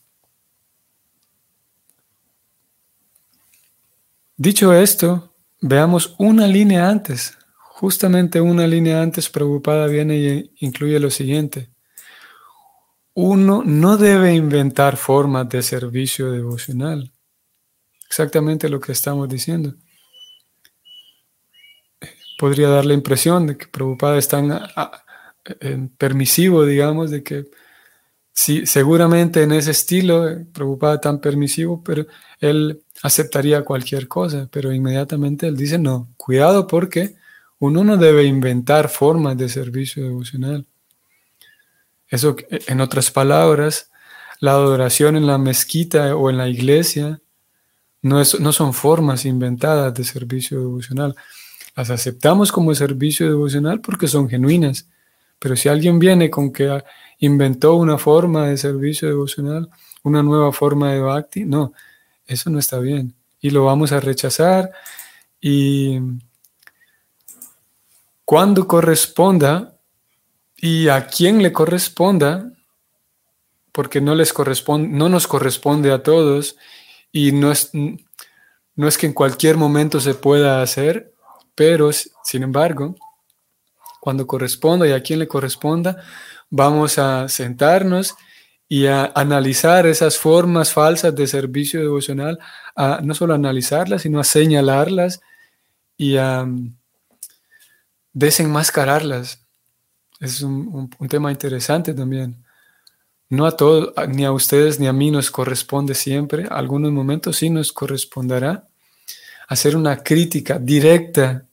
Dicho 4.36 4.72
esto, 4.72 5.32
veamos 5.60 6.14
una 6.18 6.46
línea 6.46 6.88
antes. 6.88 7.38
Justamente 7.56 8.40
una 8.40 8.66
línea 8.66 9.00
antes 9.02 9.28
preocupada 9.28 9.86
viene 9.86 10.16
y 10.16 10.50
incluye 10.60 10.98
lo 10.98 11.10
siguiente. 11.10 11.70
Uno 13.14 13.62
no 13.64 13.96
debe 13.96 14.34
inventar 14.34 14.96
formas 14.96 15.48
de 15.48 15.62
servicio 15.62 16.32
devocional. 16.32 17.12
Exactamente 18.08 18.68
lo 18.68 18.80
que 18.80 18.92
estamos 18.92 19.28
diciendo. 19.28 19.74
Podría 22.38 22.68
dar 22.68 22.84
la 22.84 22.94
impresión 22.94 23.46
de 23.46 23.56
que 23.56 23.68
Prabhupada 23.68 24.18
es 24.18 24.26
tan 24.26 24.60
permisivo, 25.96 26.64
digamos, 26.64 27.10
de 27.10 27.22
que 27.22 27.44
sí, 28.34 28.66
seguramente 28.66 29.42
en 29.42 29.52
ese 29.52 29.70
estilo, 29.70 30.28
eh, 30.28 30.44
Prabhupada 30.52 31.00
tan 31.00 31.20
permisivo, 31.20 31.82
pero 31.82 32.06
él 32.40 32.82
aceptaría 33.02 33.62
cualquier 33.62 34.08
cosa, 34.08 34.48
pero 34.50 34.72
inmediatamente 34.72 35.46
él 35.46 35.56
dice, 35.56 35.78
no, 35.78 36.08
cuidado 36.18 36.66
porque 36.66 37.14
uno 37.58 37.84
no 37.84 37.96
debe 37.96 38.24
inventar 38.24 38.90
formas 38.90 39.38
de 39.38 39.48
servicio 39.48 40.02
devocional. 40.02 40.66
Eso, 42.08 42.36
en 42.50 42.80
otras 42.80 43.10
palabras, 43.10 43.90
la 44.40 44.52
adoración 44.52 45.16
en 45.16 45.26
la 45.26 45.38
mezquita 45.38 46.14
o 46.14 46.28
en 46.28 46.36
la 46.36 46.48
iglesia 46.48 47.20
no, 48.02 48.20
es, 48.20 48.38
no 48.38 48.52
son 48.52 48.74
formas 48.74 49.24
inventadas 49.24 49.94
de 49.94 50.04
servicio 50.04 50.60
devocional. 50.60 51.14
Las 51.74 51.90
aceptamos 51.90 52.52
como 52.52 52.74
servicio 52.74 53.26
devocional 53.26 53.80
porque 53.80 54.06
son 54.06 54.28
genuinas. 54.28 54.88
Pero 55.44 55.56
si 55.56 55.68
alguien 55.68 55.98
viene 55.98 56.30
con 56.30 56.50
que 56.50 56.82
inventó 57.18 57.74
una 57.74 57.98
forma 57.98 58.48
de 58.48 58.56
servicio 58.56 59.08
devocional, 59.08 59.68
una 60.02 60.22
nueva 60.22 60.52
forma 60.52 60.90
de 60.90 61.00
bhakti, 61.00 61.44
no, 61.44 61.74
eso 62.26 62.48
no 62.48 62.58
está 62.58 62.78
bien. 62.78 63.14
Y 63.42 63.50
lo 63.50 63.66
vamos 63.66 63.92
a 63.92 64.00
rechazar. 64.00 64.72
Y 65.42 66.00
cuando 68.24 68.66
corresponda, 68.66 69.76
y 70.56 70.88
a 70.88 71.06
quien 71.06 71.42
le 71.42 71.52
corresponda, 71.52 72.50
porque 73.70 74.00
no, 74.00 74.14
les 74.14 74.32
corresponde, 74.32 74.88
no 74.88 75.10
nos 75.10 75.26
corresponde 75.26 75.92
a 75.92 76.02
todos 76.02 76.56
y 77.12 77.32
no 77.32 77.52
es, 77.52 77.70
no 77.74 78.88
es 78.88 78.96
que 78.96 79.08
en 79.08 79.12
cualquier 79.12 79.58
momento 79.58 80.00
se 80.00 80.14
pueda 80.14 80.62
hacer, 80.62 81.12
pero 81.54 81.90
sin 81.92 82.44
embargo, 82.44 82.96
cuando 84.04 84.26
corresponda 84.26 84.86
y 84.86 84.92
a 84.92 85.02
quien 85.02 85.18
le 85.18 85.26
corresponda, 85.26 85.96
vamos 86.50 86.98
a 86.98 87.26
sentarnos 87.26 88.14
y 88.68 88.84
a 88.84 89.10
analizar 89.14 89.86
esas 89.86 90.18
formas 90.18 90.74
falsas 90.74 91.14
de 91.14 91.26
servicio 91.26 91.80
devocional, 91.80 92.38
a 92.76 93.00
no 93.02 93.14
solo 93.14 93.32
analizarlas, 93.32 94.02
sino 94.02 94.20
a 94.20 94.24
señalarlas 94.24 95.22
y 95.96 96.18
a 96.18 96.46
desenmascararlas. 98.12 99.42
Es 100.20 100.42
un, 100.42 100.90
tema 101.08 101.30
interesante 101.30 101.94
también. 101.94 102.44
No 103.30 103.46
a 103.46 103.56
todos, 103.56 103.94
ni 104.08 104.26
a 104.26 104.32
ustedes 104.32 104.78
ni 104.78 104.86
a 104.86 104.92
mí 104.92 105.10
nos 105.10 105.30
corresponde 105.30 105.94
siempre. 105.94 106.46
Algunos 106.50 106.92
momentos 106.92 107.38
sí 107.38 107.48
nos 107.48 107.72
corresponderá 107.72 108.68
hacer 109.48 109.78
una 109.78 110.02
crítica 110.02 110.58
directa 110.58 111.46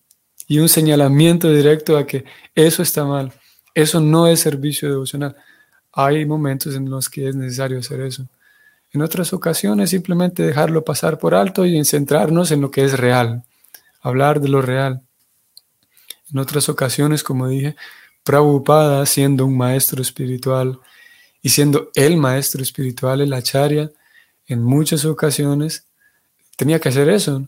y 0.51 0.59
un 0.59 0.67
señalamiento 0.67 1.49
directo 1.49 1.97
a 1.97 2.05
que 2.05 2.25
eso 2.55 2.83
está 2.83 3.05
mal. 3.05 3.31
Eso 3.73 4.01
no 4.01 4.27
es 4.27 4.41
servicio 4.41 4.89
devocional. 4.89 5.33
Hay 5.93 6.25
momentos 6.25 6.75
en 6.75 6.89
los 6.89 7.07
que 7.07 7.29
es 7.29 7.37
necesario 7.37 7.79
hacer 7.79 8.01
eso. 8.01 8.27
En 8.91 9.01
otras 9.01 9.31
ocasiones 9.31 9.91
simplemente 9.91 10.43
dejarlo 10.43 10.83
pasar 10.83 11.19
por 11.19 11.35
alto 11.35 11.65
y 11.65 11.85
centrarnos 11.85 12.51
en 12.51 12.59
lo 12.59 12.69
que 12.69 12.83
es 12.83 12.99
real, 12.99 13.45
hablar 14.01 14.41
de 14.41 14.49
lo 14.49 14.61
real. 14.61 15.01
En 16.33 16.39
otras 16.39 16.67
ocasiones, 16.67 17.23
como 17.23 17.47
dije, 17.47 17.77
Prabhupada 18.25 19.05
siendo 19.05 19.45
un 19.45 19.55
maestro 19.55 20.01
espiritual 20.01 20.81
y 21.41 21.47
siendo 21.47 21.91
el 21.95 22.17
maestro 22.17 22.61
espiritual, 22.61 23.21
el 23.21 23.31
acharya, 23.31 23.89
en 24.47 24.61
muchas 24.61 25.05
ocasiones 25.05 25.85
tenía 26.57 26.77
que 26.81 26.89
hacer 26.89 27.07
eso, 27.07 27.47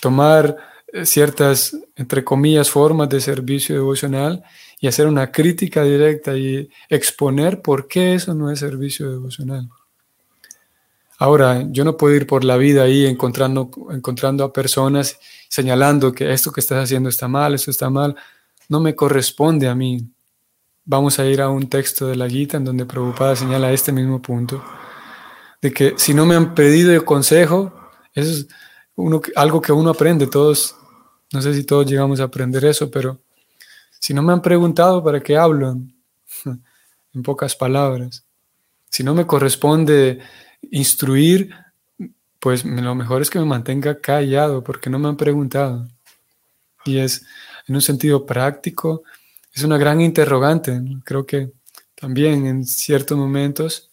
tomar 0.00 0.75
ciertas, 1.04 1.76
entre 1.96 2.24
comillas, 2.24 2.70
formas 2.70 3.08
de 3.08 3.20
servicio 3.20 3.74
devocional 3.74 4.42
y 4.80 4.86
hacer 4.86 5.06
una 5.06 5.32
crítica 5.32 5.82
directa 5.82 6.36
y 6.36 6.68
exponer 6.88 7.62
por 7.62 7.88
qué 7.88 8.14
eso 8.14 8.34
no 8.34 8.50
es 8.50 8.60
servicio 8.60 9.10
devocional. 9.10 9.68
Ahora, 11.18 11.66
yo 11.70 11.84
no 11.84 11.96
puedo 11.96 12.14
ir 12.14 12.26
por 12.26 12.44
la 12.44 12.56
vida 12.56 12.82
ahí 12.82 13.06
encontrando, 13.06 13.70
encontrando 13.90 14.44
a 14.44 14.52
personas 14.52 15.18
señalando 15.48 16.12
que 16.12 16.32
esto 16.32 16.52
que 16.52 16.60
estás 16.60 16.84
haciendo 16.84 17.08
está 17.08 17.26
mal, 17.26 17.54
esto 17.54 17.70
está 17.70 17.88
mal. 17.88 18.14
No 18.68 18.80
me 18.80 18.94
corresponde 18.94 19.68
a 19.68 19.74
mí. 19.74 20.06
Vamos 20.84 21.18
a 21.18 21.24
ir 21.24 21.40
a 21.40 21.48
un 21.48 21.68
texto 21.68 22.06
de 22.06 22.16
la 22.16 22.28
Gita 22.28 22.58
en 22.58 22.64
donde 22.64 22.84
Prabhupada 22.84 23.34
señala 23.34 23.72
este 23.72 23.92
mismo 23.92 24.20
punto, 24.20 24.62
de 25.60 25.72
que 25.72 25.94
si 25.96 26.14
no 26.14 26.26
me 26.26 26.36
han 26.36 26.54
pedido 26.54 27.02
consejo, 27.04 27.72
eso 28.14 28.30
es 28.30 28.48
uno, 28.96 29.20
algo 29.36 29.60
que 29.60 29.72
uno 29.72 29.90
aprende, 29.90 30.26
todos, 30.26 30.74
no 31.32 31.40
sé 31.40 31.54
si 31.54 31.64
todos 31.64 31.86
llegamos 31.86 32.20
a 32.20 32.24
aprender 32.24 32.64
eso, 32.64 32.90
pero 32.90 33.20
si 34.00 34.12
no 34.12 34.22
me 34.22 34.32
han 34.32 34.42
preguntado, 34.42 35.02
¿para 35.02 35.22
qué 35.22 35.36
hablo? 35.36 35.76
en 37.16 37.22
pocas 37.22 37.56
palabras. 37.56 38.24
Si 38.90 39.02
no 39.02 39.14
me 39.14 39.26
corresponde 39.26 40.20
instruir, 40.70 41.50
pues 42.38 42.64
lo 42.64 42.94
mejor 42.94 43.22
es 43.22 43.30
que 43.30 43.38
me 43.38 43.44
mantenga 43.44 44.00
callado 44.00 44.62
porque 44.62 44.90
no 44.90 44.98
me 44.98 45.08
han 45.08 45.16
preguntado. 45.16 45.88
Y 46.84 46.98
es, 46.98 47.24
en 47.66 47.74
un 47.74 47.82
sentido 47.82 48.24
práctico, 48.24 49.02
es 49.52 49.64
una 49.64 49.78
gran 49.78 50.00
interrogante. 50.00 50.80
Creo 51.04 51.26
que 51.26 51.50
también 51.94 52.46
en 52.46 52.64
ciertos 52.64 53.16
momentos 53.16 53.90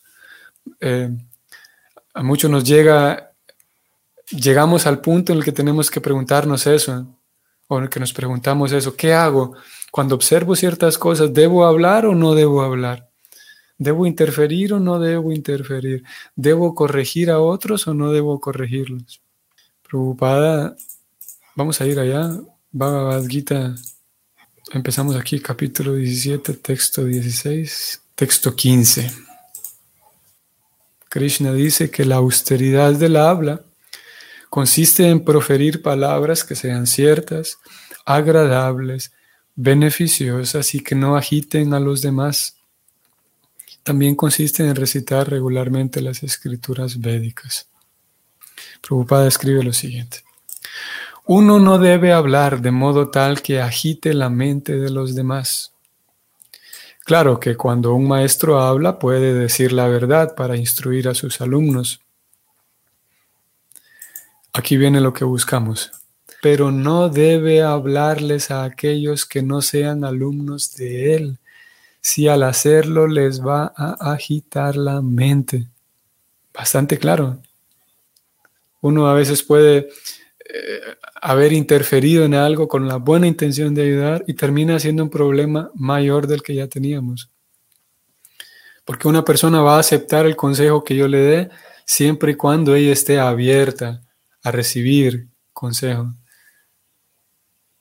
eh, 0.79 1.09
a 2.13 2.21
muchos 2.21 2.51
nos 2.51 2.63
llega, 2.63 3.32
llegamos 4.35 4.87
al 4.87 5.01
punto 5.01 5.31
en 5.31 5.39
el 5.39 5.43
que 5.43 5.51
tenemos 5.51 5.89
que 5.89 6.01
preguntarnos 6.01 6.67
eso, 6.67 7.07
o 7.67 7.77
en 7.77 7.83
el 7.85 7.89
que 7.89 7.99
nos 7.99 8.13
preguntamos 8.13 8.71
eso, 8.71 8.95
¿qué 8.95 9.13
hago? 9.13 9.55
Cuando 9.91 10.15
observo 10.15 10.55
ciertas 10.55 10.97
cosas, 10.97 11.33
¿debo 11.33 11.65
hablar 11.65 12.05
o 12.05 12.15
no 12.15 12.33
debo 12.33 12.61
hablar? 12.61 13.09
¿Debo 13.77 14.05
interferir 14.05 14.73
o 14.73 14.79
no 14.79 14.99
debo 14.99 15.31
interferir? 15.31 16.03
¿Debo 16.35 16.75
corregir 16.75 17.29
a 17.31 17.39
otros 17.39 17.87
o 17.87 17.93
no 17.93 18.11
debo 18.11 18.39
corregirlos? 18.39 19.21
Preocupada, 19.87 20.75
vamos 21.55 21.79
a 21.81 21.85
ir 21.85 21.99
allá. 21.99 22.29
Bhagavad 22.71 23.25
Gita, 23.27 23.75
empezamos 24.71 25.15
aquí, 25.15 25.39
capítulo 25.39 25.93
17, 25.93 26.53
texto 26.53 27.03
16, 27.03 28.01
texto 28.15 28.55
15. 28.55 29.11
Krishna 31.09 31.53
dice 31.53 31.91
que 31.91 32.05
la 32.05 32.15
austeridad 32.15 32.93
del 32.93 33.17
habla 33.17 33.61
consiste 34.53 35.09
en 35.09 35.25
proferir 35.25 35.81
palabras 35.81 36.43
que 36.43 36.53
sean 36.53 36.85
ciertas, 36.85 37.57
agradables, 38.05 39.11
beneficiosas 39.55 40.75
y 40.75 40.81
que 40.81 40.93
no 40.93 41.15
agiten 41.17 41.73
a 41.73 41.79
los 41.79 42.03
demás 42.03 42.57
también 43.81 44.13
consiste 44.13 44.63
en 44.63 44.75
recitar 44.75 45.27
regularmente 45.27 46.01
las 46.03 46.21
escrituras 46.21 47.01
védicas. 47.01 47.67
Prabhupada 48.87 49.27
escribe 49.27 49.63
lo 49.63 49.73
siguiente. 49.73 50.19
Uno 51.25 51.57
no 51.57 51.79
debe 51.79 52.13
hablar 52.13 52.61
de 52.61 52.69
modo 52.69 53.09
tal 53.09 53.41
que 53.41 53.59
agite 53.59 54.13
la 54.13 54.29
mente 54.29 54.77
de 54.77 54.91
los 54.91 55.15
demás. 55.15 55.73
Claro 57.05 57.39
que 57.39 57.55
cuando 57.55 57.95
un 57.95 58.07
maestro 58.07 58.59
habla 58.59 58.99
puede 58.99 59.33
decir 59.33 59.73
la 59.73 59.87
verdad 59.87 60.35
para 60.35 60.57
instruir 60.57 61.07
a 61.09 61.15
sus 61.15 61.41
alumnos. 61.41 62.02
Aquí 64.53 64.77
viene 64.77 65.01
lo 65.01 65.13
que 65.13 65.25
buscamos. 65.25 65.91
Pero 66.43 66.71
no 66.71 67.09
debe 67.09 67.63
hablarles 67.63 68.51
a 68.51 68.63
aquellos 68.63 69.25
que 69.25 69.41
no 69.41 69.61
sean 69.61 70.03
alumnos 70.03 70.75
de 70.75 71.15
él 71.15 71.39
si 72.01 72.27
al 72.27 72.43
hacerlo 72.43 73.07
les 73.07 73.41
va 73.41 73.73
a 73.75 74.11
agitar 74.13 74.75
la 74.75 75.01
mente. 75.01 75.67
Bastante 76.53 76.99
claro. 76.99 77.41
Uno 78.81 79.07
a 79.07 79.13
veces 79.15 79.41
puede 79.41 79.89
eh, 80.45 80.81
haber 81.21 81.53
interferido 81.53 82.23
en 82.23 82.35
algo 82.35 82.67
con 82.67 82.87
la 82.87 82.97
buena 82.97 83.25
intención 83.25 83.73
de 83.73 83.83
ayudar 83.83 84.23
y 84.27 84.33
termina 84.35 84.77
siendo 84.79 85.01
un 85.01 85.09
problema 85.09 85.71
mayor 85.73 86.27
del 86.27 86.43
que 86.43 86.53
ya 86.53 86.67
teníamos. 86.67 87.29
Porque 88.85 89.07
una 89.07 89.25
persona 89.25 89.61
va 89.61 89.77
a 89.77 89.79
aceptar 89.79 90.27
el 90.27 90.35
consejo 90.35 90.83
que 90.83 90.95
yo 90.95 91.07
le 91.07 91.19
dé 91.19 91.49
siempre 91.85 92.33
y 92.33 92.35
cuando 92.35 92.75
ella 92.75 92.91
esté 92.91 93.17
abierta 93.17 94.02
a 94.43 94.51
recibir 94.51 95.27
consejo. 95.53 96.13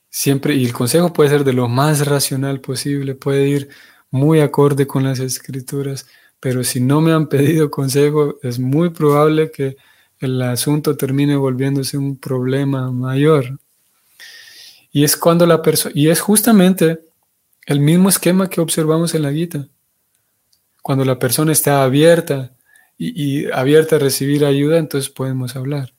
Siempre, 0.09 0.55
y 0.55 0.65
el 0.65 0.73
consejo 0.73 1.11
puede 1.11 1.29
ser 1.29 1.43
de 1.43 1.53
lo 1.53 1.67
más 1.67 2.05
racional 2.07 2.61
posible, 2.61 3.15
puede 3.15 3.47
ir 3.47 3.69
muy 4.11 4.39
acorde 4.41 4.85
con 4.87 5.03
las 5.03 5.19
escrituras, 5.19 6.07
pero 6.39 6.63
si 6.63 6.79
no 6.79 7.01
me 7.01 7.13
han 7.13 7.27
pedido 7.27 7.71
consejo, 7.71 8.37
es 8.43 8.59
muy 8.59 8.89
probable 8.91 9.51
que 9.51 9.75
el 10.19 10.41
asunto 10.41 10.95
termine 10.95 11.35
volviéndose 11.35 11.97
un 11.97 12.17
problema 12.17 12.91
mayor. 12.91 13.59
Y 14.91 15.03
es 15.03 15.17
cuando 15.17 15.45
la 15.47 15.61
persona, 15.61 15.93
y 15.95 16.09
es 16.09 16.21
justamente 16.21 16.99
el 17.65 17.79
mismo 17.79 18.09
esquema 18.09 18.49
que 18.49 18.61
observamos 18.61 19.15
en 19.15 19.23
la 19.23 19.31
guita. 19.31 19.67
Cuando 20.83 21.05
la 21.05 21.17
persona 21.17 21.51
está 21.51 21.83
abierta 21.83 22.55
y, 22.97 23.45
y 23.45 23.51
abierta 23.51 23.95
a 23.95 23.99
recibir 23.99 24.45
ayuda, 24.45 24.77
entonces 24.77 25.09
podemos 25.09 25.55
hablar. 25.55 25.92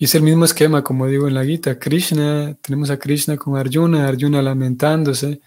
Y 0.00 0.06
es 0.06 0.14
el 0.14 0.22
mismo 0.22 0.46
esquema, 0.46 0.82
como 0.82 1.06
digo 1.06 1.28
en 1.28 1.34
la 1.34 1.44
guita. 1.44 1.78
Krishna, 1.78 2.56
tenemos 2.62 2.88
a 2.88 2.98
Krishna 2.98 3.36
con 3.36 3.58
Arjuna, 3.58 4.08
Arjuna 4.08 4.40
lamentándose, 4.40 5.42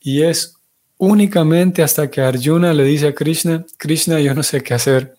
y 0.00 0.22
es 0.22 0.56
únicamente 0.98 1.80
hasta 1.80 2.10
que 2.10 2.20
Arjuna 2.20 2.74
le 2.74 2.82
dice 2.82 3.06
a 3.06 3.14
Krishna, 3.14 3.64
Krishna, 3.76 4.18
yo 4.18 4.34
no 4.34 4.42
sé 4.42 4.64
qué 4.64 4.74
hacer, 4.74 5.14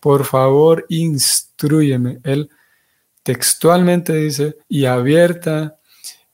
por 0.00 0.24
favor, 0.24 0.84
instruyeme. 0.88 2.18
Él 2.24 2.50
textualmente 3.22 4.16
dice, 4.16 4.56
y 4.68 4.84
abierta 4.84 5.76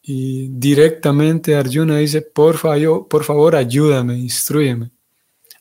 y 0.00 0.48
directamente 0.48 1.54
Arjuna 1.54 1.98
dice, 1.98 2.22
por 2.22 2.57
favor, 2.57 3.09
por 3.09 3.24
favor, 3.24 3.54
ayúdame, 3.54 4.16
instruyeme. 4.16 4.90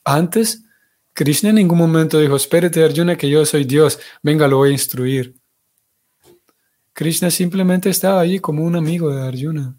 Antes, 0.04 0.64
Krishna 1.12 1.50
en 1.50 1.56
ningún 1.56 1.76
momento 1.76 2.18
dijo, 2.18 2.36
espérate 2.36 2.82
Arjuna 2.82 3.18
que 3.18 3.28
yo 3.28 3.44
soy 3.44 3.64
Dios, 3.64 4.00
venga, 4.22 4.48
lo 4.48 4.56
voy 4.56 4.70
a 4.70 4.72
instruir. 4.72 5.37
Krishna 6.98 7.30
simplemente 7.30 7.90
estaba 7.90 8.18
allí 8.18 8.40
como 8.40 8.64
un 8.64 8.74
amigo 8.74 9.14
de 9.14 9.22
Arjuna. 9.22 9.76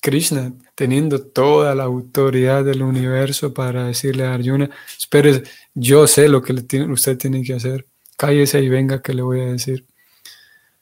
Krishna, 0.00 0.52
teniendo 0.74 1.22
toda 1.22 1.72
la 1.76 1.84
autoridad 1.84 2.64
del 2.64 2.82
universo 2.82 3.54
para 3.54 3.84
decirle 3.84 4.24
a 4.24 4.34
Arjuna, 4.34 4.68
espere, 4.98 5.44
yo 5.72 6.08
sé 6.08 6.28
lo 6.28 6.42
que 6.42 6.52
usted 6.52 7.16
tiene 7.16 7.44
que 7.44 7.54
hacer, 7.54 7.86
cállese 8.16 8.60
y 8.60 8.68
venga 8.68 9.00
que 9.00 9.14
le 9.14 9.22
voy 9.22 9.38
a 9.38 9.52
decir. 9.52 9.86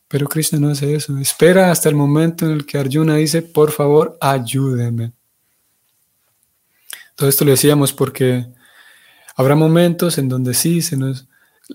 Pero 0.08 0.28
Krishna 0.28 0.58
no 0.58 0.70
hace 0.70 0.94
eso, 0.94 1.18
espera 1.18 1.70
hasta 1.70 1.90
el 1.90 1.94
momento 1.94 2.46
en 2.46 2.52
el 2.52 2.64
que 2.64 2.78
Arjuna 2.78 3.16
dice, 3.16 3.42
por 3.42 3.70
favor, 3.70 4.16
ayúdeme. 4.18 5.12
Todo 7.16 7.28
esto 7.28 7.44
lo 7.44 7.50
decíamos 7.50 7.92
porque 7.92 8.46
habrá 9.36 9.54
momentos 9.56 10.16
en 10.16 10.30
donde 10.30 10.54
sí, 10.54 10.80
se 10.80 10.96
nos, 10.96 11.28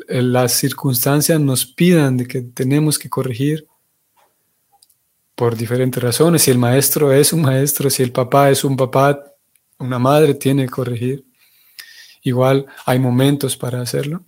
las 0.08 0.54
circunstancias 0.54 1.40
nos 1.40 1.68
pidan 1.68 2.18
de 2.18 2.26
que 2.26 2.42
tenemos 2.42 2.98
que 2.98 3.12
corregir, 3.12 3.68
por 5.36 5.56
diferentes 5.56 6.02
razones. 6.02 6.44
Si 6.44 6.52
el 6.52 6.58
maestro 6.58 7.12
es 7.12 7.34
un 7.34 7.42
maestro, 7.42 7.90
si 7.90 8.02
el 8.02 8.12
papá 8.12 8.50
es 8.50 8.64
un 8.64 8.78
papá, 8.78 9.24
una 9.78 10.00
madre 10.00 10.34
tiene 10.34 10.64
que 10.64 10.72
corregir. 10.72 11.26
Igual 12.24 12.66
hay 12.86 12.98
momentos 12.98 13.58
para 13.58 13.82
hacerlo. 13.82 14.24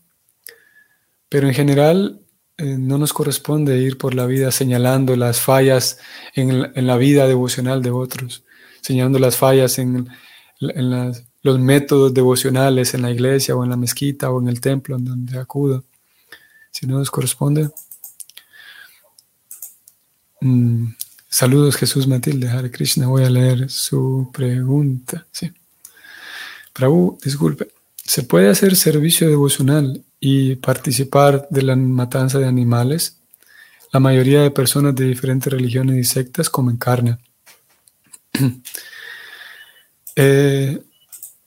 Pero 1.29 1.47
en 1.47 1.53
general 1.53 2.21
eh, 2.57 2.75
no 2.77 2.97
nos 2.97 3.13
corresponde 3.13 3.77
ir 3.77 3.97
por 3.97 4.13
la 4.15 4.25
vida 4.25 4.51
señalando 4.51 5.15
las 5.15 5.39
fallas 5.39 5.99
en, 6.33 6.71
la 6.75 6.97
vida 6.97 7.27
devocional 7.27 7.81
de 7.81 7.91
otros, 7.91 8.43
señalando 8.81 9.19
las 9.19 9.37
fallas 9.37 9.79
en, 9.79 10.09
los 10.59 11.59
métodos 11.59 12.13
devocionales 12.13 12.93
en 12.93 13.03
la 13.03 13.11
iglesia 13.11 13.55
o 13.55 13.63
en 13.63 13.69
la 13.69 13.77
mezquita 13.77 14.31
o 14.31 14.41
en 14.41 14.49
el 14.49 14.59
templo 14.59 14.95
en 14.95 15.05
donde 15.05 15.39
acudo. 15.39 15.85
Si 16.71 16.87
no 16.87 16.97
nos 16.97 17.11
corresponde. 17.11 17.69
Mm, 20.41 20.93
saludos 21.29 21.75
Jesús 21.75 22.07
Matilde, 22.07 22.49
Hare 22.49 22.71
Krishna. 22.71 23.07
Voy 23.07 23.23
a 23.23 23.29
leer 23.29 23.69
su 23.69 24.29
pregunta. 24.33 25.25
Sí. 25.31 25.51
Prabhu, 26.73 27.17
disculpe. 27.23 27.69
¿Se 28.03 28.23
puede 28.23 28.49
hacer 28.49 28.75
servicio 28.75 29.27
devocional 29.27 30.03
y 30.19 30.55
participar 30.55 31.47
de 31.49 31.61
la 31.61 31.75
matanza 31.75 32.39
de 32.39 32.47
animales, 32.47 33.17
la 33.91 33.99
mayoría 33.99 34.41
de 34.41 34.51
personas 34.51 34.95
de 34.95 35.05
diferentes 35.05 35.51
religiones 35.51 35.97
y 35.97 36.03
sectas 36.03 36.49
comen 36.49 36.77
carne. 36.77 37.17
Eh, 40.19 40.81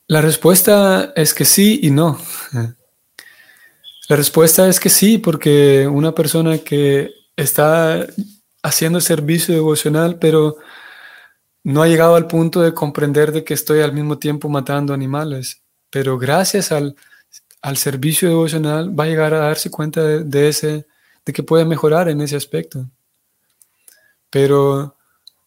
la 0.07 0.21
respuesta 0.21 1.13
es 1.17 1.35
que 1.35 1.45
sí 1.45 1.81
y 1.83 1.91
no. 1.91 2.21
La 4.09 4.15
respuesta 4.15 4.69
es 4.69 4.79
que 4.79 4.89
sí, 4.89 5.19
porque 5.19 5.89
una 5.89 6.15
persona 6.15 6.59
que 6.59 7.11
está 7.35 8.07
haciendo 8.63 9.01
servicio 9.01 9.55
devocional, 9.55 10.19
pero 10.19 10.57
no 11.65 11.83
ha 11.83 11.89
llegado 11.89 12.17
al 12.17 12.27
punto 12.27 12.63
de 12.63 12.75
comprender 12.75 13.33
de 13.33 13.45
que 13.45 13.55
estoy 13.55 13.81
al 13.81 13.93
mismo 13.93 14.19
tiempo 14.19 14.49
matando 14.49 14.95
animales. 14.95 15.63
Pero 15.91 16.19
gracias 16.19 16.73
al 16.73 16.97
al 17.63 17.77
servicio 17.77 18.29
devocional, 18.29 18.99
va 18.99 19.05
a 19.05 19.09
llegar 19.09 19.35
a 19.35 19.41
darse 19.41 19.71
cuenta 19.71 20.03
de, 20.03 20.49
ese, 20.49 20.87
de 21.25 21.33
que 21.33 21.43
puede 21.43 21.65
mejorar 21.65 22.09
en 22.09 22.21
ese 22.21 22.37
aspecto. 22.37 22.89
Pero 24.31 24.97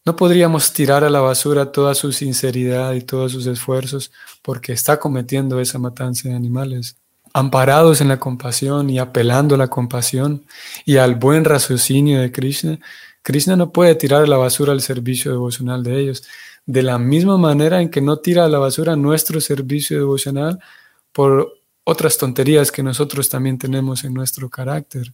no 0.06 0.15
podríamos 0.15 0.73
tirar 0.73 1.04
a 1.04 1.10
la 1.10 1.21
basura 1.21 1.71
toda 1.71 1.95
su 1.95 2.12
sinceridad 2.12 2.93
y 2.93 3.02
todos 3.02 3.32
sus 3.32 3.47
esfuerzos 3.47 4.12
porque 4.41 4.73
está 4.73 4.99
cometiendo 4.99 5.60
esa 5.60 5.80
matanza 5.80 6.30
de 6.30 6.36
animales. 6.36 6.97
Amparados 7.34 8.00
en 8.00 8.10
la 8.10 8.19
compasión 8.19 8.89
y 8.89 9.00
apelando 9.00 9.56
a 9.56 9.58
la 9.58 9.67
compasión 9.67 10.46
y 10.86 10.98
al 10.98 11.15
buen 11.15 11.46
raciocinio 11.46 12.22
de 12.22 12.32
Krishna, 12.32 12.80
Krishna 13.24 13.56
no 13.56 13.72
puede 13.72 13.96
tirar 13.96 14.28
la 14.30 14.38
basura 14.38 14.74
el 14.74 14.82
servicio 14.82 15.32
devocional 15.32 15.82
de 15.82 16.00
ellos. 16.00 16.24
De 16.65 16.84
la 16.84 17.00
misma 17.00 17.38
manera 17.38 17.82
en 17.82 17.89
que 17.89 18.02
no 18.02 18.17
tira 18.17 18.46
a 18.46 18.50
la 18.50 18.60
basura 18.60 18.96
nuestro 18.96 19.41
servicio 19.41 19.98
devocional 19.98 20.60
por 21.12 21.54
otras 21.86 22.17
tonterías 22.17 22.72
que 22.72 22.84
nosotros 22.84 23.30
también 23.30 23.58
tenemos 23.58 24.04
en 24.04 24.13
nuestro 24.13 24.50
carácter. 24.50 25.13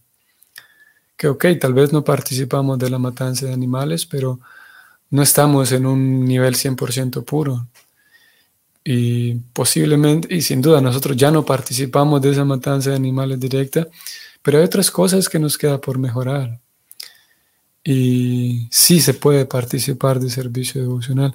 Que 1.16 1.28
ok, 1.28 1.46
tal 1.60 1.74
vez 1.74 1.92
no 1.92 2.02
participamos 2.04 2.78
de 2.78 2.90
la 2.90 2.98
matanza 2.98 3.46
de 3.46 3.52
animales, 3.52 4.06
pero 4.06 4.40
no 5.10 5.22
estamos 5.22 5.72
en 5.72 5.86
un 5.86 6.24
nivel 6.24 6.54
100% 6.54 7.24
puro. 7.24 7.66
Y 8.84 9.34
posiblemente, 9.52 10.34
y 10.34 10.42
sin 10.42 10.62
duda, 10.62 10.80
nosotros 10.80 11.16
ya 11.16 11.30
no 11.30 11.44
participamos 11.44 12.22
de 12.22 12.30
esa 12.30 12.44
matanza 12.44 12.90
de 12.90 12.96
animales 12.96 13.38
directa, 13.38 13.86
pero 14.42 14.58
hay 14.58 14.64
otras 14.64 14.90
cosas 14.90 15.28
que 15.28 15.38
nos 15.38 15.58
queda 15.58 15.80
por 15.80 15.98
mejorar. 15.98 16.58
Y 17.84 18.68
sí 18.70 19.00
se 19.00 19.14
puede 19.14 19.46
participar 19.46 20.20
de 20.20 20.30
servicio 20.30 20.80
devocional, 20.82 21.34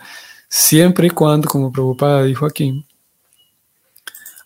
siempre 0.49 1.07
y 1.07 1.11
cuando, 1.11 1.47
como 1.47 1.71
Prabhupada 1.71 2.23
dijo 2.23 2.45
aquí, 2.45 2.85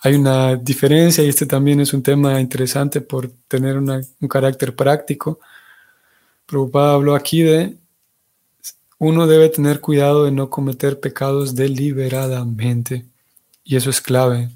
hay 0.02 0.16
una 0.16 0.56
diferencia 0.56 1.24
y 1.24 1.30
este 1.30 1.46
también 1.46 1.82
es 1.82 1.94
un 1.94 2.02
tema 2.02 2.40
interesante 2.40 3.02
por 3.02 3.30
tener 3.48 3.78
un 3.78 4.28
carácter 4.30 4.76
práctico. 4.76 5.40
Prabhupada 6.46 6.94
habló 6.94 7.16
aquí 7.16 7.42
de 7.42 7.78
uno 9.00 9.26
debe 9.26 9.50
tener 9.50 9.80
cuidado 9.80 10.26
de 10.26 10.32
no 10.32 10.50
cometer 10.50 11.00
pecados 11.00 11.56
deliberadamente 11.56 13.06
y 13.64 13.76
eso 13.76 13.90
es 13.90 14.00
clave 14.02 14.50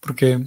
porque 0.00 0.44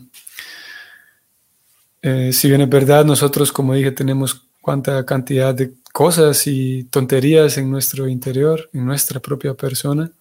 eh, 2.01 2.33
si 2.33 2.49
bien 2.49 2.61
es 2.61 2.69
verdad 2.69 3.05
nosotros 3.05 3.51
como 3.51 3.73
dije 3.73 3.91
tenemos 3.91 4.41
cuánta 4.61 5.05
cantidad 5.05 5.53
de 5.53 5.73
cosas 5.93 6.47
y 6.47 6.85
tonterías 6.85 7.57
en 7.57 7.69
nuestro 7.69 8.07
interior, 8.07 8.69
en 8.73 8.85
nuestra 8.85 9.19
propia 9.19 9.53
persona, 9.53 10.11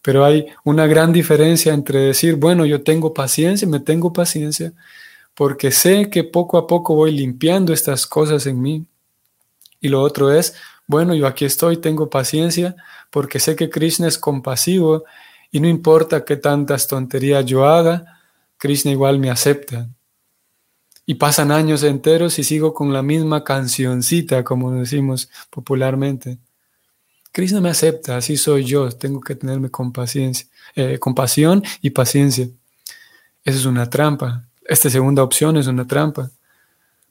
pero 0.00 0.24
hay 0.24 0.46
una 0.64 0.86
gran 0.86 1.12
diferencia 1.12 1.74
entre 1.74 1.98
decir, 1.98 2.36
bueno, 2.36 2.64
yo 2.64 2.82
tengo 2.82 3.12
paciencia, 3.12 3.68
me 3.68 3.80
tengo 3.80 4.12
paciencia, 4.12 4.72
porque 5.34 5.72
sé 5.72 6.08
que 6.08 6.22
poco 6.22 6.56
a 6.58 6.66
poco 6.68 6.94
voy 6.94 7.10
limpiando 7.10 7.72
estas 7.72 8.06
cosas 8.06 8.46
en 8.46 8.62
mí. 8.62 8.86
Y 9.80 9.88
lo 9.88 10.00
otro 10.00 10.32
es, 10.32 10.54
bueno, 10.86 11.14
yo 11.14 11.26
aquí 11.26 11.44
estoy, 11.44 11.78
tengo 11.78 12.08
paciencia, 12.08 12.76
porque 13.10 13.40
sé 13.40 13.56
que 13.56 13.70
Krishna 13.70 14.06
es 14.06 14.18
compasivo 14.18 15.04
y 15.50 15.60
no 15.60 15.68
importa 15.68 16.24
qué 16.24 16.36
tantas 16.36 16.86
tonterías 16.86 17.44
yo 17.44 17.66
haga, 17.66 18.20
Krishna 18.58 18.92
igual 18.92 19.18
me 19.18 19.30
acepta. 19.30 19.88
Y 21.04 21.14
pasan 21.14 21.52
años 21.52 21.82
enteros 21.82 22.38
y 22.38 22.44
sigo 22.44 22.74
con 22.74 22.92
la 22.92 23.02
misma 23.02 23.44
cancioncita, 23.44 24.42
como 24.42 24.72
decimos 24.72 25.30
popularmente. 25.50 26.38
Krishna 27.32 27.60
me 27.60 27.68
acepta, 27.68 28.16
así 28.16 28.36
soy 28.36 28.64
yo, 28.64 28.88
tengo 28.90 29.20
que 29.20 29.36
tenerme 29.36 29.68
eh, 30.74 30.98
compasión 30.98 31.62
y 31.80 31.90
paciencia. 31.90 32.48
Esa 33.44 33.58
es 33.58 33.64
una 33.66 33.88
trampa. 33.88 34.44
Esta 34.64 34.90
segunda 34.90 35.22
opción 35.22 35.56
es 35.56 35.68
una 35.68 35.86
trampa. 35.86 36.30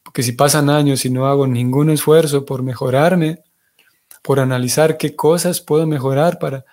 Porque 0.04 0.24
si 0.24 0.34
pasan 0.34 0.70
años 0.70 1.06
y 1.06 1.10
no 1.10 1.28
hago 1.28 1.48
ningún 1.48 1.90
esfuerzo 1.90 2.44
por 2.44 2.64
mejorarme, 2.64 3.45
por 4.26 4.40
analizar 4.40 4.98
qué 4.98 5.16
cosas 5.16 5.62
puedo 5.62 5.86
mejorar 5.86 6.40
para 6.40 6.66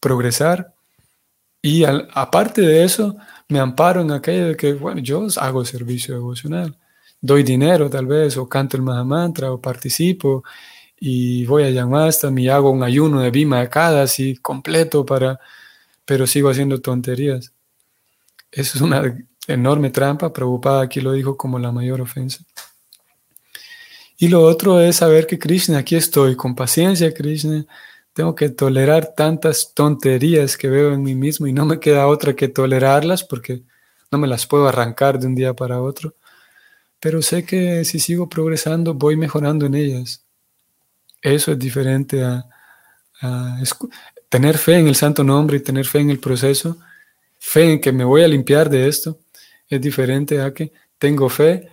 progresar, 0.00 0.74
y 1.62 1.84
aparte 1.84 2.62
de 2.62 2.82
eso, 2.82 3.16
me 3.48 3.60
amparo 3.60 4.00
en 4.00 4.10
aquello 4.10 4.48
de 4.48 4.56
que, 4.56 4.72
bueno, 4.72 5.00
yo 5.00 5.24
hago 5.36 5.64
servicio 5.64 6.14
devocional, 6.14 6.76
doy 7.20 7.44
dinero 7.44 7.88
tal 7.88 8.06
vez, 8.06 8.36
o 8.36 8.48
canto 8.48 8.76
el 8.76 8.82
Mahamantra, 8.82 9.52
o 9.52 9.60
participo, 9.60 10.42
y 10.98 11.46
voy 11.46 11.62
a 11.62 12.06
hasta 12.06 12.28
y 12.36 12.48
hago 12.48 12.70
un 12.70 12.82
ayuno 12.82 13.20
de 13.20 13.30
Bima 13.30 13.60
de 13.60 13.68
cada 13.68 14.02
así 14.02 14.36
completo 14.38 15.06
para, 15.06 15.38
pero 16.04 16.26
sigo 16.26 16.50
haciendo 16.50 16.80
tonterías. 16.80 17.52
Eso 18.50 18.78
es 18.78 18.82
una 18.82 19.16
enorme 19.46 19.90
trampa, 19.90 20.32
preocupada 20.32 20.82
aquí 20.82 21.00
lo 21.00 21.12
dijo 21.12 21.36
como 21.36 21.60
la 21.60 21.70
mayor 21.70 22.00
ofensa. 22.00 22.44
Y 24.18 24.28
lo 24.28 24.42
otro 24.42 24.80
es 24.80 24.96
saber 24.96 25.26
que 25.26 25.38
Krishna, 25.38 25.78
aquí 25.78 25.96
estoy, 25.96 26.36
con 26.36 26.54
paciencia 26.54 27.12
Krishna, 27.12 27.66
tengo 28.12 28.34
que 28.34 28.48
tolerar 28.48 29.14
tantas 29.14 29.74
tonterías 29.74 30.56
que 30.56 30.70
veo 30.70 30.92
en 30.94 31.02
mí 31.02 31.14
mismo 31.14 31.46
y 31.46 31.52
no 31.52 31.66
me 31.66 31.78
queda 31.78 32.06
otra 32.06 32.34
que 32.34 32.48
tolerarlas 32.48 33.22
porque 33.22 33.62
no 34.10 34.16
me 34.18 34.26
las 34.26 34.46
puedo 34.46 34.66
arrancar 34.66 35.18
de 35.18 35.26
un 35.26 35.34
día 35.34 35.52
para 35.52 35.82
otro. 35.82 36.14
Pero 36.98 37.20
sé 37.20 37.44
que 37.44 37.84
si 37.84 37.98
sigo 37.98 38.28
progresando 38.28 38.94
voy 38.94 39.16
mejorando 39.16 39.66
en 39.66 39.74
ellas. 39.74 40.24
Eso 41.20 41.52
es 41.52 41.58
diferente 41.58 42.24
a, 42.24 42.46
tener 44.28 44.58
fe 44.58 44.78
en 44.78 44.88
el 44.88 44.96
santo 44.96 45.24
nombre 45.24 45.58
y 45.58 45.60
tener 45.60 45.86
fe 45.86 46.00
en 46.00 46.10
el 46.10 46.18
proceso, 46.18 46.78
fe 47.38 47.72
en 47.72 47.80
que 47.80 47.92
me 47.92 48.04
voy 48.04 48.22
a 48.22 48.28
limpiar 48.28 48.68
de 48.68 48.88
esto, 48.88 49.18
es 49.68 49.80
diferente 49.80 50.40
a 50.40 50.52
que 50.52 50.72
tengo 50.98 51.28
fe 51.28 51.70